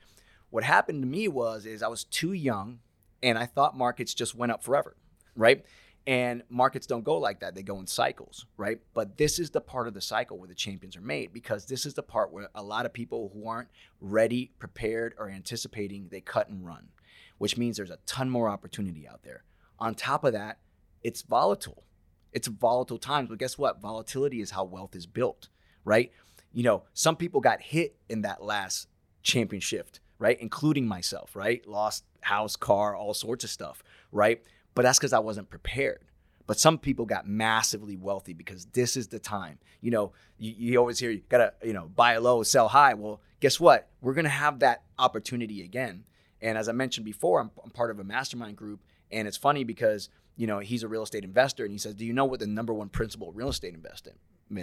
[0.49, 2.79] What happened to me was is I was too young
[3.23, 4.97] and I thought markets just went up forever,
[5.37, 5.63] right?
[6.07, 7.55] And markets don't go like that.
[7.55, 8.79] They go in cycles, right?
[8.95, 11.85] But this is the part of the cycle where the champions are made because this
[11.85, 13.69] is the part where a lot of people who aren't
[14.01, 16.89] ready, prepared, or anticipating, they cut and run,
[17.37, 19.45] which means there's a ton more opportunity out there.
[19.79, 20.59] On top of that,
[21.03, 21.85] it's volatile.
[22.33, 23.81] It's volatile times, but guess what?
[23.81, 25.49] Volatility is how wealth is built,
[25.85, 26.11] right?
[26.53, 28.89] You know, some people got hit in that last
[29.23, 30.39] champion shift, right?
[30.41, 31.67] Including myself, right?
[31.67, 34.43] Lost house, car, all sorts of stuff, right?
[34.79, 36.05] But that's because I wasn't prepared.
[36.47, 39.59] But some people got massively wealthy because this is the time.
[39.81, 42.95] You know, you, you always hear you gotta, you know, buy low, sell high.
[42.95, 43.89] Well, guess what?
[44.01, 46.05] We're gonna have that opportunity again.
[46.41, 48.79] And as I mentioned before, I'm, I'm part of a mastermind group,
[49.11, 52.07] and it's funny because you know he's a real estate investor, and he says, "Do
[52.07, 54.17] you know what the number one principle of real estate investment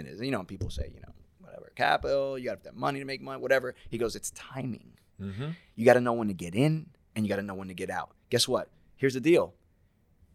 [0.08, 3.00] is?" You know, people say, you know, whatever capital, you got to have that money
[3.00, 3.74] to make money, whatever.
[3.90, 5.50] He goes, "It's timing." Mm-hmm.
[5.74, 7.74] You got to know when to get in and you got to know when to
[7.74, 8.12] get out.
[8.30, 8.70] Guess what?
[8.96, 9.52] Here's the deal.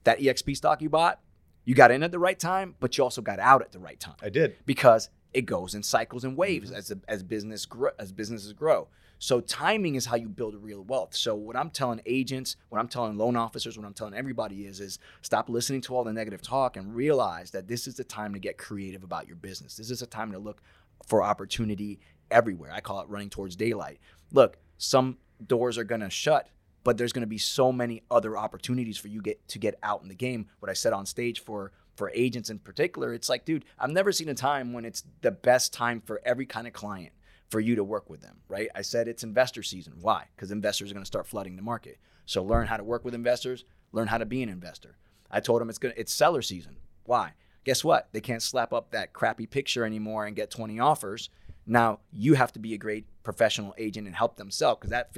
[0.03, 1.19] That EXP stock you bought,
[1.65, 3.99] you got in at the right time, but you also got out at the right
[3.99, 4.55] time I did.
[4.65, 6.77] because it goes in cycles and waves mm-hmm.
[6.77, 8.87] as as business grow, as businesses grow.
[9.19, 11.15] So timing is how you build real wealth.
[11.15, 14.79] So what I'm telling agents, what I'm telling loan officers, what I'm telling everybody is
[14.79, 18.33] is stop listening to all the negative talk and realize that this is the time
[18.33, 19.77] to get creative about your business.
[19.77, 20.63] This is a time to look
[21.05, 21.99] for opportunity
[22.31, 22.71] everywhere.
[22.73, 23.99] I call it running towards daylight.
[24.31, 26.49] Look, some doors are going to shut,
[26.83, 30.01] but there's going to be so many other opportunities for you get to get out
[30.01, 30.47] in the game.
[30.59, 34.11] What I said on stage for for agents in particular, it's like, dude, I've never
[34.11, 37.11] seen a time when it's the best time for every kind of client
[37.49, 38.69] for you to work with them, right?
[38.73, 39.93] I said it's investor season.
[39.99, 40.25] Why?
[40.35, 41.99] Because investors are going to start flooding the market.
[42.25, 44.97] So learn how to work with investors, learn how to be an investor.
[45.29, 46.77] I told them it's going to it's seller season.
[47.03, 47.33] Why?
[47.63, 48.09] Guess what?
[48.13, 51.29] They can't slap up that crappy picture anymore and get 20 offers.
[51.65, 55.11] Now you have to be a great professional agent and help them sell because that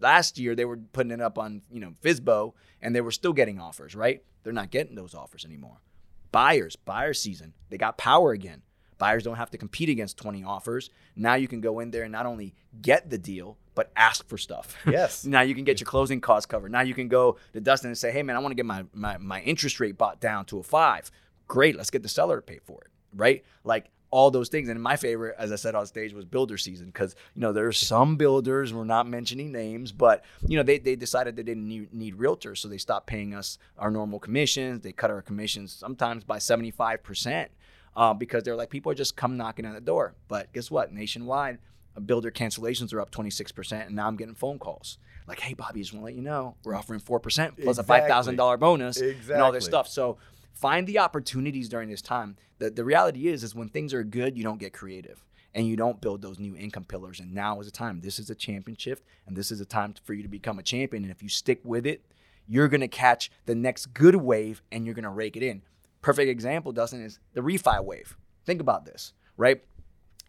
[0.00, 3.32] last year they were putting it up on you know FSBO and they were still
[3.32, 4.22] getting offers, right?
[4.42, 5.80] They're not getting those offers anymore.
[6.30, 7.54] Buyers, buyer season.
[7.68, 8.62] They got power again.
[8.98, 10.88] Buyers don't have to compete against 20 offers.
[11.14, 14.38] Now you can go in there and not only get the deal, but ask for
[14.38, 14.76] stuff.
[14.86, 15.24] Yes.
[15.26, 16.72] now you can get your closing costs covered.
[16.72, 18.84] Now you can go to Dustin and say, hey, man, I want to get my,
[18.94, 21.10] my, my interest rate bought down to a five.
[21.46, 21.76] Great.
[21.76, 22.90] Let's get the seller to pay for it.
[23.14, 23.44] Right.
[23.64, 24.70] Like all those things.
[24.70, 27.66] And my favorite, as I said on stage, was builder season because you know there
[27.66, 28.72] are some builders.
[28.72, 32.56] We're not mentioning names, but you know they, they decided they didn't need, need realtors,
[32.58, 34.80] so they stopped paying us our normal commissions.
[34.80, 37.50] They cut our commissions sometimes by 75 percent
[37.94, 40.14] uh, because they're like people are just come knocking on the door.
[40.28, 40.94] But guess what?
[40.94, 41.58] Nationwide,
[41.94, 44.96] uh, builder cancellations are up 26 percent, and now I'm getting phone calls
[45.28, 47.82] like, "Hey, Bobby, just want to let you know we're offering four percent plus Exactly.
[47.96, 50.16] a five thousand dollar bonus and all this stuff." So
[50.56, 52.36] find the opportunities during this time.
[52.58, 55.22] The, the reality is, is when things are good, you don't get creative
[55.54, 57.20] and you don't build those new income pillars.
[57.20, 58.00] And now is the time.
[58.00, 60.62] This is a champion shift, and this is a time for you to become a
[60.62, 61.02] champion.
[61.02, 62.04] And if you stick with it,
[62.46, 65.62] you're gonna catch the next good wave and you're gonna rake it in.
[66.00, 68.16] Perfect example, Dustin, is the refi wave.
[68.44, 69.62] Think about this, right?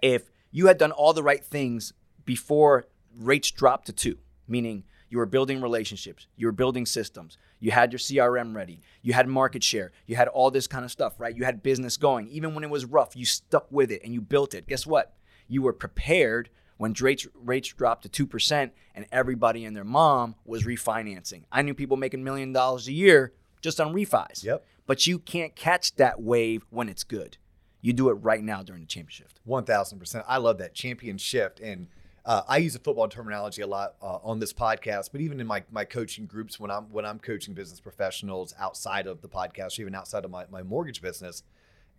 [0.01, 1.93] If you had done all the right things
[2.25, 2.85] before
[3.15, 7.91] rates dropped to two, meaning you were building relationships, you were building systems, you had
[7.91, 11.35] your CRM ready, you had market share, you had all this kind of stuff, right?
[11.35, 12.27] You had business going.
[12.29, 14.67] Even when it was rough, you stuck with it and you built it.
[14.67, 15.13] Guess what?
[15.47, 20.63] You were prepared when rates, rates dropped to 2% and everybody and their mom was
[20.63, 21.43] refinancing.
[21.51, 24.43] I knew people making million dollars a year just on refis.
[24.43, 24.65] Yep.
[24.85, 27.37] But you can't catch that wave when it's good.
[27.81, 29.39] You do it right now during the champion shift.
[29.43, 30.25] One thousand percent.
[30.27, 31.87] I love that champion shift, and
[32.27, 35.47] uh, I use the football terminology a lot uh, on this podcast, but even in
[35.47, 39.79] my my coaching groups when I'm when I'm coaching business professionals outside of the podcast,
[39.79, 41.43] or even outside of my, my mortgage business,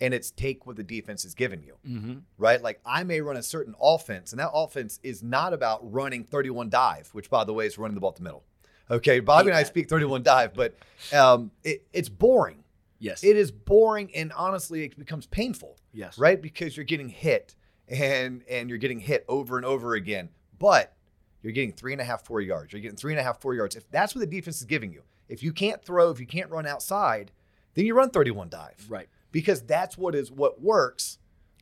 [0.00, 2.14] and it's take what the defense is giving you, Mm-hmm.
[2.36, 2.60] right?
[2.62, 6.68] Like I may run a certain offense, and that offense is not about running 31
[6.68, 8.44] dive, which by the way is running the ball to the middle.
[8.90, 10.74] Okay, Bobby and I speak 31 dive, but
[11.12, 12.64] um, it, it's boring.
[12.98, 13.22] Yes.
[13.22, 16.18] It is boring, and honestly, it becomes painful yes.
[16.18, 16.40] right?
[16.40, 17.54] Because you're getting hit
[17.88, 20.30] and and you're getting hit over and over again.
[20.58, 20.94] But
[21.42, 22.72] you're getting three and a half, four yards.
[22.72, 23.76] You're getting three and a half, four yards.
[23.76, 26.50] If that's what the defense is giving you, if you can't throw, if you can't
[26.50, 27.30] run outside,
[27.74, 28.86] then you run 31 dive.
[28.88, 29.08] Right.
[29.30, 31.18] Because that's what is what works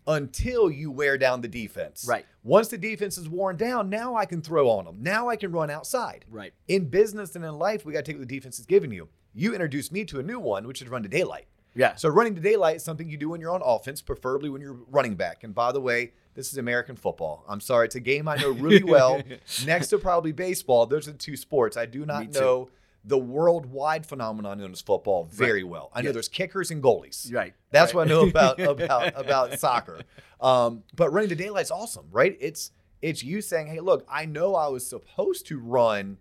[0.07, 2.07] until you wear down the defense.
[2.09, 2.25] Right.
[2.45, 4.99] Once the defense is worn down, now I can throw on them.
[5.01, 6.25] Now I can run outside.
[6.31, 6.55] Right.
[6.69, 9.09] In business and in life, we got to take what the defense is giving you.
[9.35, 11.47] You introduced me to a new one, which is run to daylight.
[11.77, 11.95] Yeah.
[11.95, 14.79] So running to daylight is something you do when you're on offense, preferably when you're
[14.91, 15.45] running back.
[15.45, 17.45] And by the way, this is American football.
[17.49, 19.23] I'm sorry, it's a game I know really well.
[19.65, 21.77] Next to probably baseball, those are the two sports.
[21.77, 22.71] I do not know
[23.05, 25.91] the worldwide phenomenon known as football very well.
[25.95, 26.13] I know Yeah.
[26.15, 27.33] there's kickers and goalies.
[27.33, 27.55] Right.
[27.71, 27.99] That's right.
[27.99, 30.01] what I know about about about soccer.
[30.41, 32.37] Um, but running to daylight's awesome, right?
[32.41, 36.19] It's it's you saying, "Hey, look, I know I was supposed to run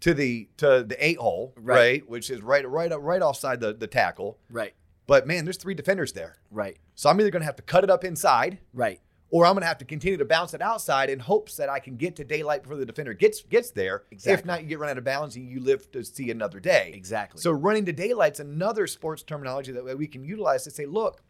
[0.00, 1.74] to the to the eight hole, Right.
[1.76, 4.72] right, which is right right right offside the the tackle." Right.
[5.10, 6.36] But man, there's three defenders there.
[6.52, 6.78] Right.
[6.94, 9.00] So I'm either going to have to cut it up inside Right.
[9.30, 11.80] or I'm going to have to continue to bounce it outside in hopes that I
[11.80, 14.04] can get to daylight before the defender gets gets there.
[14.12, 14.34] Exactly.
[14.34, 16.92] If not, you get run out of bounds and you live to see another day.
[16.94, 17.40] Exactly.
[17.40, 21.24] So running to daylight's another sports terminology that we can utilize to say, look,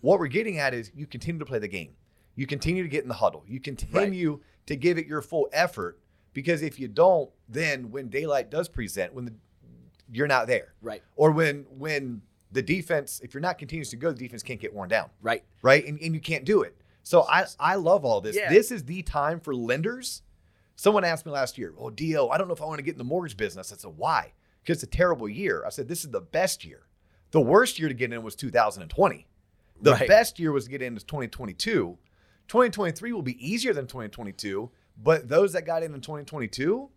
[0.00, 1.92] what we're getting at is you continue to play the game.
[2.34, 3.44] You continue to get in the huddle.
[3.46, 6.00] You continue to give it your full effort
[6.32, 9.34] because if you don't, then when daylight does present, when the,
[10.10, 11.04] you're not there, right.
[11.14, 14.74] or when when the defense, if you're not continues to go, the defense can't get
[14.74, 15.44] worn down Right.
[15.62, 15.86] right?
[15.86, 16.76] And, and you can't do it.
[17.02, 18.36] So I, I love all this.
[18.36, 18.50] Yeah.
[18.50, 20.22] This is the time for lenders.
[20.76, 22.92] Someone asked me last year, oh, Dio, I don't know if I want to get
[22.92, 23.72] in the mortgage business.
[23.72, 24.32] I said, why?
[24.62, 25.64] Because it's a terrible year.
[25.66, 26.82] I said, this is the best year.
[27.32, 29.26] The worst year to get in was 2020.
[29.82, 30.08] The Right.
[30.08, 31.96] best year was to get in is 2022.
[32.48, 34.70] 2023 will be easier than 2022,
[35.02, 36.90] but those that got in in 2022,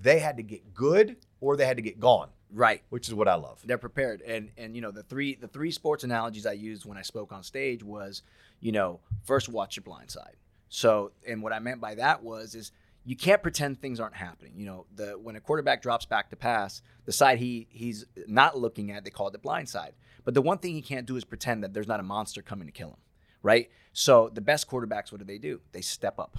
[0.00, 2.82] they had to get good or they had to get gone, Right.
[2.88, 3.60] which is what I love.
[3.64, 4.22] They're prepared.
[4.22, 7.32] And and you know, the three the three sports analogies I used when I spoke
[7.32, 8.22] on stage was,
[8.60, 10.36] you know, first watch your blind side.
[10.68, 12.70] So, and what I meant by that was is
[13.04, 14.52] you can't pretend things aren't happening.
[14.56, 18.56] You know, the when a quarterback drops back to pass, the side he he's not
[18.58, 19.94] looking at, they call it the blind side.
[20.24, 22.66] But the one thing he can't do is pretend that there's not a monster coming
[22.66, 23.00] to kill him,
[23.42, 23.68] right?
[23.92, 25.60] So the best quarterbacks, what do they do?
[25.72, 26.38] They step up.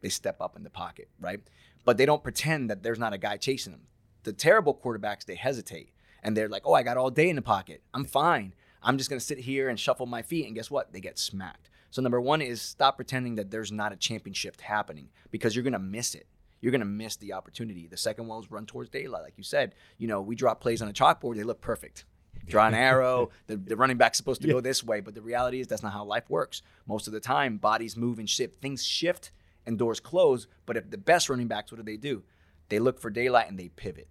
[0.00, 1.40] They step up in the pocket, right?
[1.84, 3.82] But they don't pretend that there's not a guy chasing them.
[4.26, 7.42] The terrible quarterbacks, they hesitate and they're like, oh, I got all day in the
[7.42, 7.80] pocket.
[7.94, 8.54] I'm fine.
[8.82, 10.46] I'm just going to sit here and shuffle my feet.
[10.46, 10.92] And guess what?
[10.92, 11.70] They get smacked.
[11.92, 15.62] So, number one is stop pretending that there's not a champion shift happening because you're
[15.62, 16.26] going to miss it.
[16.60, 17.86] You're going to miss the opportunity.
[17.86, 19.22] The second one was run towards daylight.
[19.22, 22.04] Like you said, you know, we drop plays on a chalkboard, they look perfect.
[22.48, 25.00] Draw an arrow, the, the running back's supposed to go this way.
[25.00, 26.62] But the reality is that's not how life works.
[26.86, 28.60] Most of the time, bodies move and shift.
[28.60, 29.30] Things shift
[29.64, 30.48] and doors close.
[30.64, 32.24] But if the best running backs, what do they do?
[32.68, 34.08] They look for daylight and they pivot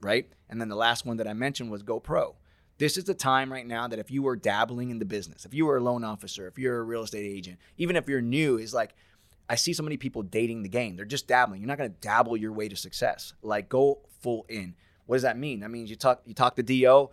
[0.00, 0.28] right?
[0.48, 2.34] And then the last one that I mentioned was GoPro.
[2.78, 5.54] this is the time right now that if you were dabbling in the business, if
[5.54, 8.58] you were a loan officer, if you're a real estate agent, even if you're new,
[8.58, 8.94] is like
[9.48, 10.96] I see so many people dating the game.
[10.96, 11.60] They're just dabbling.
[11.60, 13.32] You're not going to dabble your way to success.
[13.42, 14.74] Like go full in.
[15.06, 15.60] What does that mean?
[15.60, 17.10] That means you talk you talk to DO,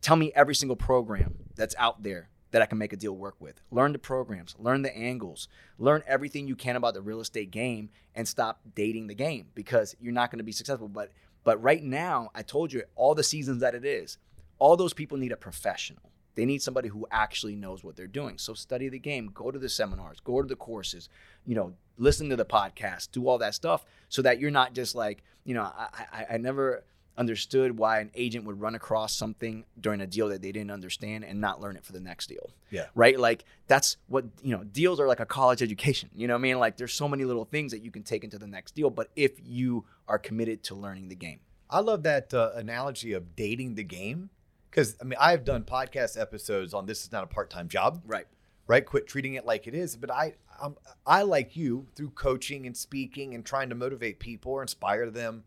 [0.00, 3.34] tell me every single program that's out there that I can make a deal work
[3.40, 3.60] with.
[3.72, 7.90] Learn the programs, learn the angles, learn everything you can about the real estate game
[8.14, 10.86] and stop dating the game because you're not going to be successful.
[10.86, 11.10] But
[11.44, 14.18] but right now, I told you all the seasons that it is,
[14.58, 16.10] all those people need a professional.
[16.34, 18.38] They need somebody who actually knows what they're doing.
[18.38, 21.08] So study the game, go to the seminars, go to the courses,
[21.46, 24.94] you know, listen to the podcast, do all that stuff so that you're not just
[24.94, 26.82] like, you know, I, I, I never
[27.16, 31.24] understood why an agent would run across something during a deal that they didn't understand
[31.24, 32.50] and not learn it for the next deal.
[32.70, 32.86] Yeah.
[32.94, 33.18] Right?
[33.18, 36.10] Like that's what, you know, deals are like a college education.
[36.14, 36.58] You know what I mean?
[36.58, 39.10] Like there's so many little things that you can take into the next deal, but
[39.14, 41.40] if you are committed to learning the game.
[41.70, 44.30] I love that uh, analogy of dating the game
[44.70, 48.02] because I mean I've done podcast episodes on this is not a part-time job.
[48.06, 48.26] Right.
[48.66, 48.84] Right?
[48.84, 52.76] Quit treating it like it is, but I I'm, I like you through coaching and
[52.76, 55.44] speaking and trying to motivate people or inspire them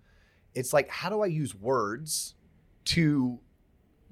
[0.58, 2.34] it's like how do I use words
[2.86, 3.40] to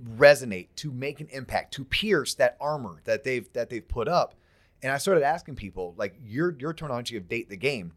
[0.04, 4.36] resonate, to make an impact, to pierce that armor that they've that they've put up.
[4.84, 7.94] And I started asking people, like your your terminology of date the game.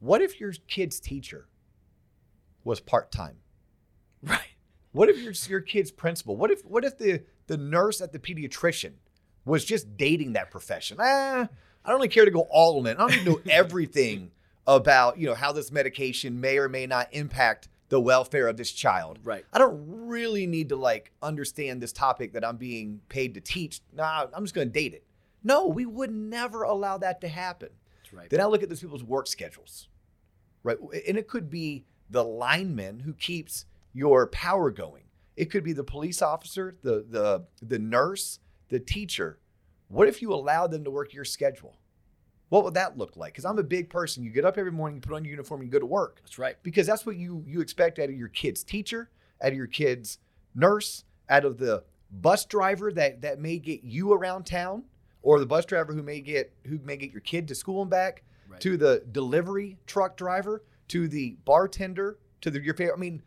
[0.00, 1.48] What if your kid's teacher
[2.64, 3.36] was part time?
[4.22, 4.40] Right.
[4.92, 6.36] What if your your kid's principal?
[6.36, 8.92] What if what if the the nurse at the pediatrician
[9.44, 10.96] was just dating that profession?
[11.00, 11.48] Ah,
[11.84, 12.96] I don't really care to go all in.
[12.96, 14.30] I don't even know everything
[14.68, 18.70] about you know how this medication may or may not impact the welfare of this
[18.70, 19.18] child.
[19.24, 19.44] Right.
[19.52, 23.80] I don't really need to like understand this topic that I'm being paid to teach.
[23.94, 25.04] Nah, I'm just going to date it.
[25.42, 27.70] No, we would never allow that to happen.
[27.96, 28.28] That's right.
[28.28, 29.88] Then I look at these people's work schedules,
[30.62, 30.76] right?
[31.08, 35.04] And it could be the lineman who keeps your power going.
[35.36, 39.38] It could be the police officer, the the the nurse, the teacher.
[39.86, 41.76] What if you allow them to work your schedule?
[42.48, 43.32] What would that look like?
[43.34, 44.22] Because I'm a big person.
[44.24, 46.20] You get up every morning, you put on your uniform, and you go to work.
[46.22, 46.56] That's right.
[46.62, 49.10] Because that's what you you expect out of your kid's teacher,
[49.42, 50.18] out of your kid's
[50.54, 54.84] nurse, out of the bus driver that that may get you around town,
[55.22, 57.90] or the bus driver who may get who may get your kid to school and
[57.90, 58.60] back, Right.
[58.62, 62.94] to the delivery truck driver, to the bartender, to the your favorite.
[62.94, 63.22] I mean,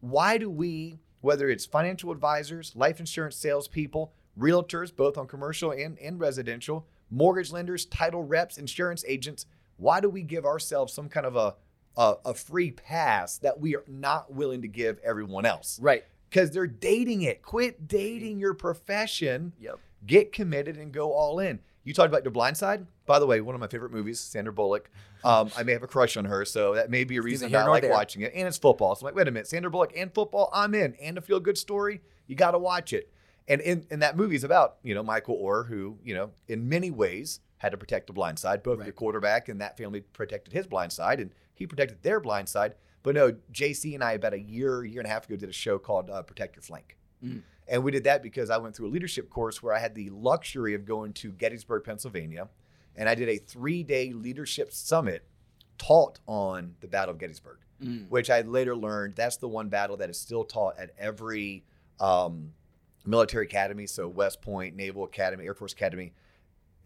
[0.00, 5.98] why do we, whether it's financial advisors, life insurance salespeople, realtors, both on commercial and,
[5.98, 9.46] and residential, mortgage lenders, title reps, insurance agents,
[9.76, 11.54] why do we give ourselves some kind of a,
[11.96, 15.78] a, a free pass that we are not willing to give everyone else?
[15.80, 16.04] Right.
[16.28, 17.42] Because they're dating it.
[17.42, 19.52] Quit dating your profession.
[19.60, 19.78] Yep.
[20.06, 21.58] Get committed and go all in.
[21.82, 22.86] You talked about The Blind Side.
[23.06, 24.90] By the way, one of my favorite movies, Sandra Bullock.
[25.24, 27.66] Um, I may have a crush on her, so that may be a reason I
[27.66, 27.90] like there.
[27.90, 28.32] watching it.
[28.34, 28.94] And it's football.
[28.94, 30.94] So I'm like, wait a minute, Sandra Bullock and football, I'm in.
[31.00, 33.10] And a feel good story, you got to watch it.
[33.50, 36.90] And in, that movie is about, you know, Michael Oher, who, you know, in many
[36.90, 38.62] ways had to protect the blind side.
[38.62, 38.86] Both Right.
[38.86, 42.74] the quarterback and that family protected his blind side, and he protected their blind side.
[43.02, 45.52] But no, JC and I, about a year, year and a half ago, did a
[45.52, 46.96] show called uh, Protect Your Flank.
[47.24, 47.42] Mm.
[47.66, 50.10] And we did that because I went through a leadership course where I had the
[50.10, 52.48] luxury of going to Gettysburg, Pennsylvania,
[52.96, 55.24] and I did a three day leadership summit
[55.76, 58.08] taught on the Battle of Gettysburg, Mm.
[58.10, 61.64] which I later learned that's the one battle that is still taught at every
[61.98, 62.52] um,
[63.06, 63.86] military academy.
[63.86, 66.12] So, West Point, Naval Academy, Air Force Academy.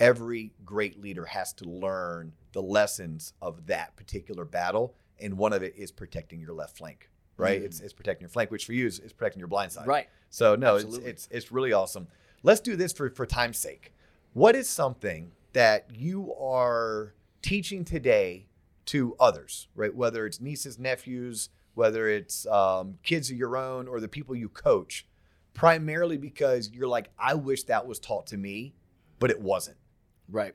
[0.01, 4.95] Every great leader has to learn the lessons of that particular battle.
[5.21, 7.61] And one of it is protecting your left flank, right?
[7.61, 7.65] Mm.
[7.67, 9.87] It's, it's protecting your flank, which for you is, is protecting your blind side.
[9.87, 10.09] Right.
[10.31, 12.09] So no, it's, it's it's really awesome.
[12.43, 13.93] Let's do this for for time's sake.
[14.33, 18.49] What is something that you are teaching today
[18.87, 19.95] to others, right?
[19.95, 24.49] Whether it's nieces, nephews, whether it's um, kids of your own, or the people you
[24.49, 25.07] coach,
[25.55, 28.75] primarily because you're like, I wish that was taught to me,
[29.19, 29.79] but it wasn't.
[30.29, 30.55] Right.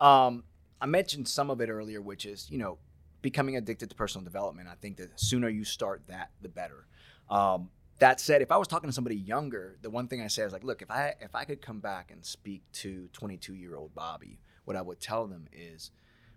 [0.00, 0.44] Um,
[0.80, 2.78] I mentioned some of it earlier, which is you know
[3.22, 4.68] becoming addicted to personal development.
[4.68, 6.86] I think the sooner you start that, the better.
[7.30, 7.70] Um,
[8.00, 10.52] that said, if I was talking to somebody younger, the one thing I say is
[10.52, 13.94] like, look, if I if I could come back and speak to 22 year old
[13.94, 15.90] Bobby, what I would tell them is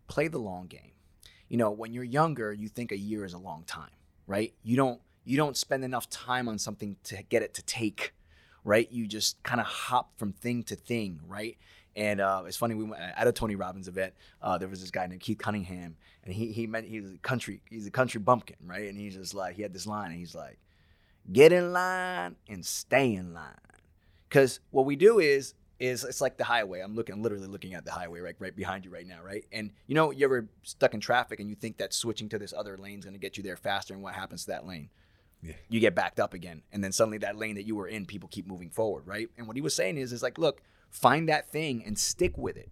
[0.08, 0.93] play the long game.
[1.49, 3.89] You know, when you're younger, you think a year is a long time,
[4.28, 4.53] right?
[4.64, 8.13] You don't you don't spend enough time on something to get it to take,
[8.63, 8.89] right?
[8.89, 11.57] You just kind of hop from thing to thing, right?
[11.97, 14.13] And uh, it's funny, we went at a Tony Robbins event.
[14.41, 17.17] Uh, there was this guy named Keith Cunningham, and he he meant he was a
[17.17, 18.88] country, he's a country bumpkin, right?
[18.88, 20.59] And he's just like he had this line, and he's like,
[21.30, 23.51] "Get in line and stay in line,"
[24.30, 26.80] because what we do is is it's like the highway.
[26.80, 29.43] I'm looking, literally looking at the highway right right behind you right now, right?
[29.51, 32.53] And you know, you ever stuck in traffic and you think that switching to this
[32.53, 34.89] other lane is going to get you there faster, and what happens to that lane?
[35.42, 35.54] Yeah.
[35.70, 38.28] you get backed up again, and then suddenly that lane that you were in, people
[38.28, 39.30] keep moving forward, right?
[39.38, 42.58] And what he was saying is, is like, look, find that thing and stick with
[42.58, 42.72] it.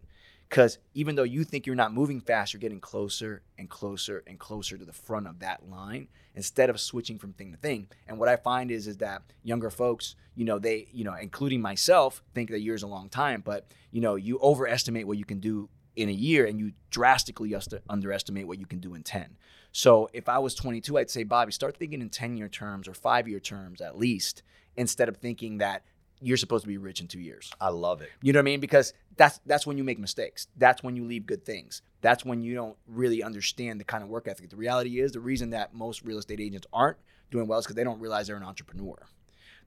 [0.50, 4.40] Because even though you think you're not moving fast, you're getting closer and closer and
[4.40, 7.88] closer to the front of that line instead of switching from thing to thing.
[8.08, 11.62] And what I find is is that younger folks, you know, they, you know, including
[11.62, 15.40] myself, think that year's a long time, but you know, you overestimate what you can
[15.40, 17.56] do in a year and you drastically
[17.90, 19.38] underestimate what you can do in 10.
[19.78, 22.94] So if I was 22, I'd say, Bobby, start thinking in 10 year terms or
[22.94, 24.42] five year terms at least,
[24.78, 25.84] instead of thinking that
[26.22, 27.52] you're supposed to be rich in two years.
[27.60, 28.10] I love it.
[28.22, 28.62] You know what I mean?
[28.62, 30.48] Because that's that's when you make mistakes.
[30.56, 31.82] That's when you leave good things.
[32.00, 34.50] That's when you don't really understand the kind of work ethic.
[34.50, 36.98] The reality is the reason that most real estate agents aren't
[37.30, 38.96] doing well is because they don't realize they're an entrepreneur.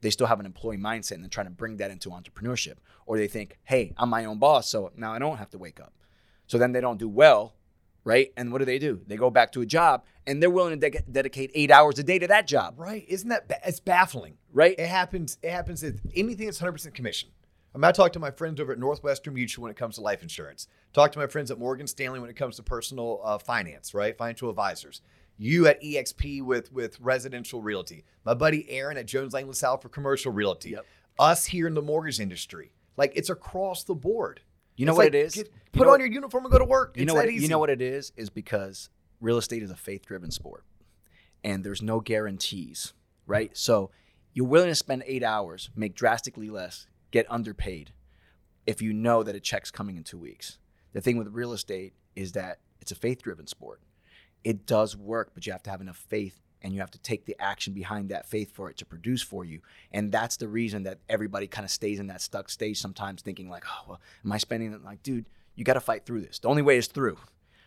[0.00, 2.76] They still have an employee mindset and they're trying to bring that into entrepreneurship.
[3.04, 5.80] Or they think, hey, I'm my own boss, so now I don't have to wake
[5.80, 5.92] up.
[6.46, 7.52] So then they don't do well,
[8.08, 8.32] right?
[8.36, 9.00] And what do they do?
[9.06, 12.02] They go back to a job and they're willing to de- dedicate eight hours a
[12.02, 13.04] day to that job, Right?
[13.06, 14.38] Isn't that ba- it's baffling?
[14.52, 14.74] right?
[14.78, 15.36] It happens.
[15.42, 17.28] It happens with anything that's 100% commission.
[17.74, 20.00] I mean, I talk to my friends over at Northwestern Mutual when it comes to
[20.00, 20.66] life insurance.
[20.94, 24.16] Talk to my friends at Morgan Stanley when it comes to personal uh, finance, right?
[24.16, 25.02] Financial advisors.
[25.36, 28.04] You at EXP with with residential realty.
[28.24, 30.70] My buddy Aaron at Jones Lang LaSalle for commercial realty.
[30.70, 30.86] Yep.
[31.18, 32.72] Us here in the mortgage industry.
[32.96, 34.40] Like it's across the board.
[34.78, 35.34] You know It's what like, it is?
[35.34, 36.96] get- put on your uniform and go to work.
[36.96, 37.32] You It's know that what?
[37.34, 37.42] easy.
[37.42, 38.12] You know what it is?
[38.16, 38.88] Is because
[39.20, 40.64] real estate is a faith-driven sport,
[41.44, 42.94] and there's no guarantees,
[43.26, 43.54] right?
[43.56, 43.90] So
[44.32, 47.92] you're willing to spend eight hours, make drastically less, get underpaid,
[48.66, 50.58] if you know that a check's coming in two weeks.
[50.92, 53.80] The thing with real estate is that it's a faith-driven sport.
[54.44, 57.24] It does work, but you have to have enough faith and you have to take
[57.24, 59.60] the action behind that faith for it to produce for you.
[59.92, 63.48] And that's the reason that everybody kind of stays in that stuck stage sometimes thinking
[63.48, 64.84] like, oh, well, am I spending it?
[64.84, 66.38] Like, dude, you got to fight through this.
[66.38, 67.18] The only way is through,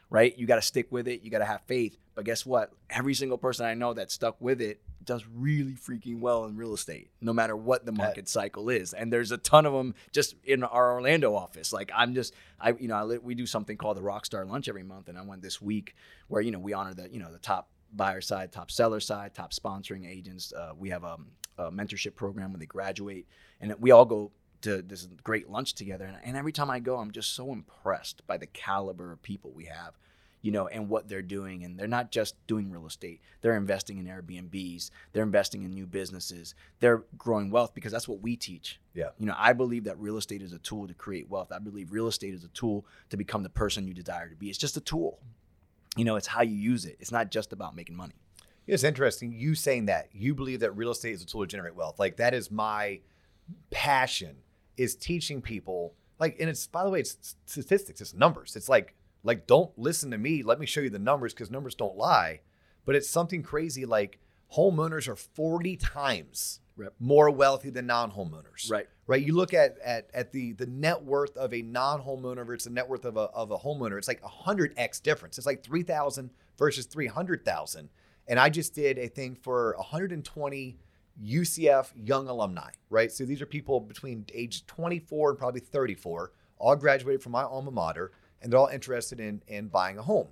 [0.09, 0.37] right?
[0.37, 1.23] You got to stick with it.
[1.23, 1.97] You got to have faith.
[2.15, 2.73] But guess what?
[2.89, 6.73] Every single person I know that stuck with it does really freaking well in real
[6.73, 8.93] estate, no matter what the market cycle is.
[8.93, 11.73] And there's a ton of them just in our Orlando office.
[11.73, 14.83] Like I'm just, I, you know, I, we do something called the Rockstar Lunch every
[14.83, 15.95] month, and I went this week
[16.27, 19.33] where you know we honor the, you know, the top buyer side, top seller side,
[19.33, 20.53] top sponsoring agents.
[20.53, 21.27] Uh, we have um,
[21.57, 23.27] a mentorship program when they graduate,
[23.59, 24.31] and we all go
[24.61, 26.05] to this great lunch together.
[26.05, 29.51] And, and every time I go, I'm just so impressed by the caliber of people
[29.51, 29.97] we have,
[30.41, 31.63] you know, and what they're doing.
[31.63, 35.87] And they're not just doing real estate; they're investing in Airbnbs, they're investing in new
[35.87, 38.79] businesses, they're growing wealth because that's what we teach.
[38.93, 39.09] Yeah.
[39.17, 41.51] You know, I believe that real estate is a tool to create wealth.
[41.51, 44.49] I believe real estate is a tool to become the person you desire to be.
[44.49, 45.19] It's just a tool.
[45.97, 46.97] You know, it's how you use it.
[46.99, 48.15] It's not just about making money.
[48.67, 50.09] It's interesting you saying that.
[50.13, 51.99] You believe that real estate is a tool to generate wealth.
[51.99, 53.01] Like that is my
[53.69, 54.37] passion
[54.77, 58.55] is teaching people like and it's by the way it's statistics, it's numbers.
[58.55, 61.75] It's like like don't listen to me, let me show you the numbers cuz numbers
[61.75, 62.41] don't lie.
[62.85, 64.19] But it's something crazy like
[64.55, 66.59] homeowners are 40 times
[66.99, 68.69] more wealthy than non-homeowners.
[68.71, 68.87] Right.
[69.11, 69.27] Right.
[69.27, 72.87] You look at at at the the net worth of a non-homeowner versus the net
[72.87, 73.97] worth of a of a homeowner.
[73.97, 75.37] It's like a hundred x difference.
[75.37, 77.89] It's like three thousand versus three hundred thousand.
[78.29, 80.77] And I just did a thing for 120
[81.21, 82.69] UCF young alumni.
[82.89, 83.11] Right.
[83.11, 87.71] So these are people between age 24 and probably 34, all graduated from my alma
[87.71, 90.29] mater, and they're all interested in in buying a home.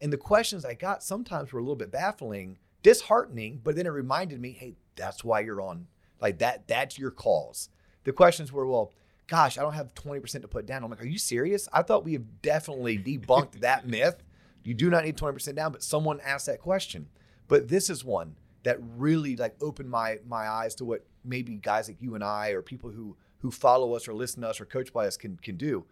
[0.00, 3.90] And the questions I got sometimes were a little bit baffling, disheartening, but then it
[3.90, 5.88] reminded me, hey, that's why you're on.
[6.20, 7.70] Like that, that's your cause.
[8.04, 8.92] The questions were, well,
[9.26, 10.82] gosh, I don't have 20% to put down.
[10.82, 11.68] I'm like, are you serious?
[11.72, 14.22] I thought we have definitely debunked that myth.
[14.62, 17.08] You do not need 20% down, but someone asked that question.
[17.48, 21.88] But this is one that really like opened my my eyes to what maybe guys
[21.88, 24.66] like you and I or people who who follow us or listen to us or
[24.66, 25.86] coach by us can can do.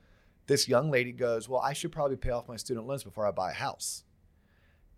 [0.47, 3.31] This young lady goes, Well, I should probably pay off my student loans before I
[3.31, 4.05] buy a house.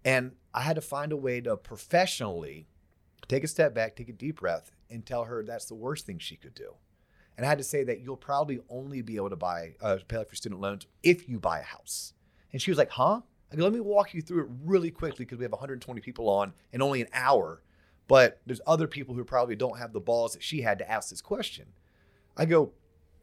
[0.05, 2.67] And I had to find a way to professionally
[3.29, 6.19] take a step back, take a deep breath, and tell her that's the worst thing
[6.19, 6.75] she could do.
[7.41, 10.19] And I had to say that you'll probably only be able to buy uh, pay
[10.19, 12.13] off your student loans if you buy a house.
[12.53, 15.25] And she was like, "Huh?" I go, "Let me walk you through it really quickly
[15.25, 17.63] because we have 120 people on in only an hour,
[18.09, 21.09] but there's other people who probably don't have the balls that she had to ask
[21.09, 21.69] this question."
[22.37, 22.75] I go,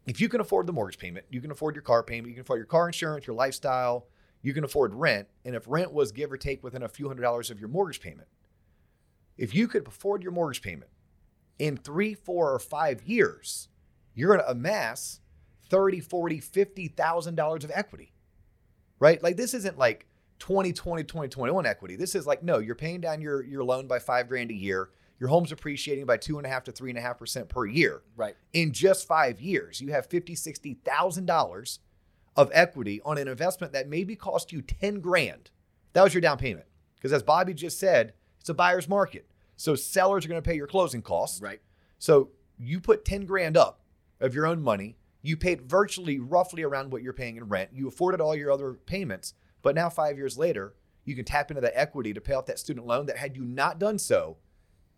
[0.08, 2.42] "If you can afford the mortgage payment, you can afford your car payment, you can
[2.42, 4.08] afford your car insurance, your lifestyle,
[4.42, 7.22] you can afford rent, and if rent was give or take within a few hundred
[7.22, 8.30] dollars of your mortgage payment,
[9.38, 10.90] if you could afford your mortgage payment
[11.60, 13.70] in three, four, or five years,
[14.18, 15.20] you're going to amass
[15.70, 18.14] 30, 40, 50,000 dollars of equity.
[19.00, 19.22] Right?
[19.22, 20.08] Like this isn't like
[20.40, 21.96] 2020, 2021 equity.
[21.96, 24.90] This is like, no, you're paying down your, your loan by five grand a year.
[25.20, 27.66] Your home's appreciating by two and a half to three and a half percent per
[27.66, 28.02] year.
[28.16, 28.36] Right.
[28.54, 31.80] In just five years, you have fifty, sixty thousand dollars
[32.36, 35.50] of equity on an investment that maybe cost you 10 grand.
[35.94, 36.68] That was your down payment.
[36.96, 39.28] Because as Bobby just said, it's a buyer's market.
[39.56, 41.42] So sellers are going to pay your closing costs.
[41.42, 41.62] Right.
[41.98, 43.82] So you put 10 grand up
[44.20, 44.98] of your own money.
[45.22, 47.72] You paid virtually roughly around what you're paying in rent.
[47.74, 49.34] You afforded all your other payments.
[49.62, 52.60] But now, five years later, you can tap into that equity to pay off that
[52.60, 54.38] student loan that had you not done so,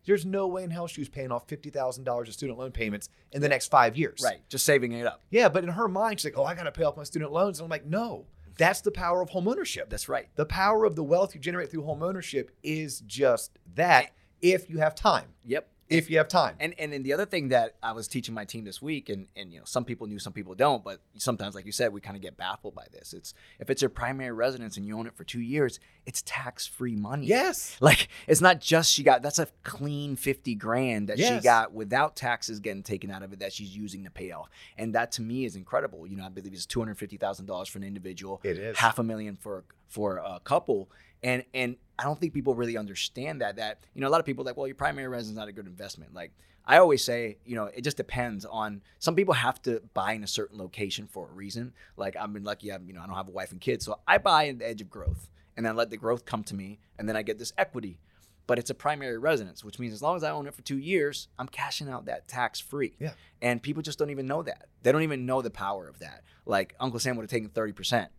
[0.05, 3.41] there's no way in hell she was paying off $50,000 of student loan payments in
[3.41, 4.21] the next five years.
[4.23, 4.41] Right.
[4.49, 5.21] Just saving it up.
[5.29, 7.31] Yeah, but in her mind, she's like, oh, I got to pay off my student
[7.31, 7.59] loans.
[7.59, 8.25] And I'm like, no,
[8.57, 9.89] that's the power of home ownership.
[9.89, 10.27] That's right.
[10.35, 14.11] The power of the wealth you generate through home ownership is just that
[14.41, 15.27] if you have time.
[15.45, 15.69] Yep.
[15.89, 16.55] If you have time.
[16.59, 19.27] And and then the other thing that I was teaching my team this week, and
[19.35, 21.99] and you know some people knew, some people don't, but sometimes, like you said, we
[22.01, 23.13] kind of get baffled by this.
[23.13, 26.67] It's if it's your primary residence and you own it for two years, it's tax
[26.67, 27.25] free money.
[27.25, 27.75] Yes.
[27.81, 32.15] Like it's not just she got that's a clean fifty grand that she got without
[32.15, 35.21] taxes getting taken out of it that she's using to pay off, and that to
[35.23, 36.05] me is incredible.
[36.05, 38.77] You know, I believe it's two hundred fifty thousand dollars for an individual, It is.
[38.77, 40.87] half a million for for a couple,
[41.23, 43.57] and and I don't think people really understand that.
[43.57, 45.47] That you know, a lot of people are like, well, your primary residence is not
[45.47, 46.13] a good investment.
[46.13, 46.31] Like
[46.65, 48.81] I always say, you know, it just depends on.
[48.99, 51.73] Some people have to buy in a certain location for a reason.
[51.97, 53.99] Like I've been lucky, I'm you know, I don't have a wife and kids, so
[54.07, 56.79] I buy in the edge of growth, and then let the growth come to me,
[56.97, 57.99] and then I get this equity.
[58.47, 60.79] But it's a primary residence, which means as long as I own it for two
[60.79, 62.95] years, I'm cashing out that tax free.
[62.99, 63.11] Yeah.
[63.43, 64.69] And people just don't even know that.
[64.81, 66.23] They don't even know the power of that.
[66.47, 68.09] Like Uncle Sam would have taken thirty percent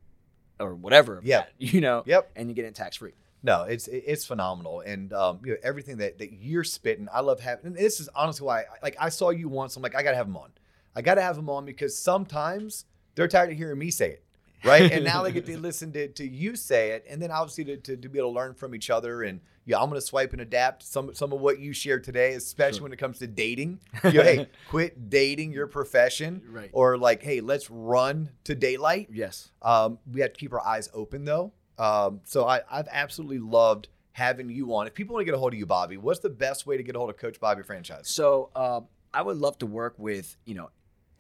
[0.61, 1.21] or whatever.
[1.25, 1.39] Yeah.
[1.39, 2.03] that, you know.
[2.07, 2.31] Yep.
[2.37, 3.13] And you get it tax free.
[3.43, 7.09] No, it's it's phenomenal, and um, you know everything that that you're spitting.
[7.11, 7.69] I love having.
[7.69, 9.77] And this is honestly why, like, I saw you once.
[9.77, 10.51] I'm like, I gotta have him on.
[10.95, 12.85] I gotta have him on because sometimes
[13.15, 14.25] they're tired of hearing me say it,
[14.65, 14.91] right?
[14.93, 17.77] and now they get to listen to, to you say it, and then obviously to,
[17.79, 19.23] to, to be able to learn from each other.
[19.23, 22.79] And yeah, I'm gonna swipe and adapt some some of what you shared today, especially
[22.79, 22.83] Sure.
[22.85, 23.81] when it comes to dating.
[24.05, 26.71] You know, hey, quit dating your profession, Right.
[26.73, 29.09] or like, hey, let's run to daylight.
[29.13, 29.51] Yes.
[29.63, 31.53] Um, we have to keep our eyes open though.
[31.79, 34.87] Um, so I, I've absolutely loved having you on.
[34.87, 36.83] If people want to get a hold of you, Bobby, what's the best way to
[36.83, 38.09] get a hold of Coach Bobby Franchise?
[38.09, 38.81] So uh,
[39.15, 40.71] I would love to work with you know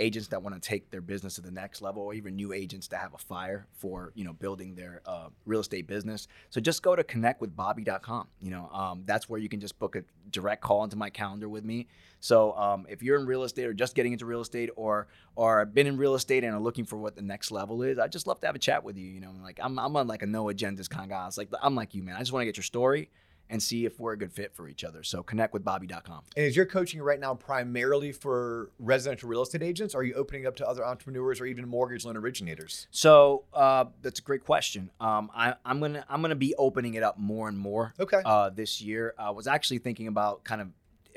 [0.00, 2.88] agents that want to take their business to the next level, or even new agents
[2.88, 6.26] that have a fire for you know building their uh, real estate business.
[6.50, 8.28] So just go to connectwithbobby.com.
[8.40, 11.48] You know um, that's where you can just book a direct call into my calendar
[11.48, 11.86] with me.
[12.20, 15.64] So um, if you're in real estate or just getting into real estate or or
[15.64, 18.26] been in real estate and are looking for what the next level is, I'd just
[18.26, 19.06] love to have a chat with you.
[19.06, 21.26] You know, like I'm I'm on like a no agendas kind of guy.
[21.26, 22.16] It's like I'm like you, man.
[22.16, 23.10] I just want to get your story
[23.50, 25.02] and see if we're a good fit for each other.
[25.02, 26.22] So connectwithbobby.com.
[26.36, 29.94] And is your coaching right now primarily for residential real estate agents?
[29.94, 32.86] Or are you opening up to other entrepreneurs or even mortgage loan originators?
[32.90, 34.90] So uh, that's a great question.
[35.00, 38.22] Um, I, I'm gonna I'm gonna be opening it up more and more Okay.
[38.24, 39.14] uh, this year.
[39.18, 40.68] I was actually thinking about kind of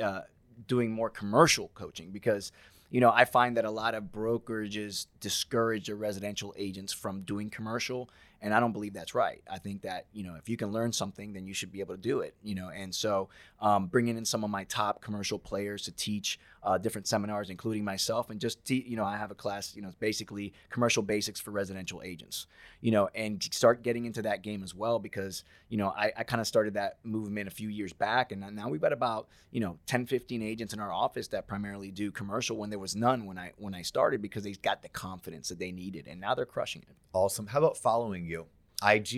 [0.04, 0.22] uh,
[0.68, 2.52] doing more commercial coaching because
[2.90, 7.50] you know I find that a lot of brokerages discourage their residential agents from doing
[7.50, 8.10] commercial,
[8.44, 9.42] and I don't believe that's right.
[9.50, 11.96] I think that you know if you can learn something, then you should be able
[11.96, 12.36] to do it.
[12.44, 13.30] You know, and so
[13.62, 17.84] um, bringing in some of my top commercial players to teach uh, different seminars, including
[17.84, 19.76] myself, and just te- you know I have a class.
[19.76, 22.48] You know, it's basically commercial basics for residential agents.
[22.82, 26.24] You know, and start getting into that game as well because you know I, I
[26.24, 29.60] kind of started that movement a few years back, and now we've got about you
[29.60, 33.26] know 10, 15 agents in our office that primarily do commercial when there was none
[33.26, 36.34] when I when I started because they got the confidence that they needed, and now
[36.34, 36.96] they're crushing it.
[37.14, 37.48] Awesome.
[37.48, 38.48] How about following you?
[38.84, 39.12] IG,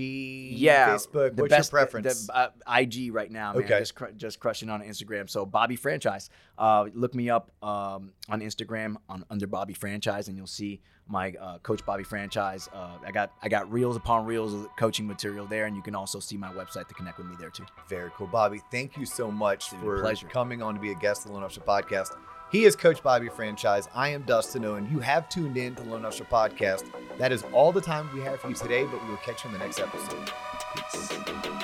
[0.58, 1.36] Yeah, Facebook.
[1.36, 2.28] the What's best- your preference?
[2.28, 3.64] The, uh, IG right now, man.
[3.64, 3.80] Okay.
[3.80, 5.30] Just, cr- just crushing on Instagram.
[5.30, 6.30] So Bobby Franchise.
[6.58, 11.34] Uh, look me up um, on Instagram on under Bobby Franchise, and you'll see my
[11.40, 12.70] uh, Coach Bobby Franchise.
[12.74, 15.96] Uh, I got I got reels upon reels of coaching material there, and you can
[15.96, 17.66] also see my website to connect with me there too.
[17.90, 18.28] Very cool.
[18.28, 20.28] Bobby, thank you so much Dude, for pleasure.
[20.28, 22.12] coming on to be a guest on the Loan Officer Podcast.
[22.56, 23.90] He is Coach Bobby Franchise.
[23.94, 24.88] I am Dustin Owen.
[24.90, 26.90] You have tuned in to Loan Officer Podcast.
[27.18, 29.50] That is all the time we have for you today, but we will catch you
[29.50, 30.32] in the next episode.
[30.74, 31.55] Peace.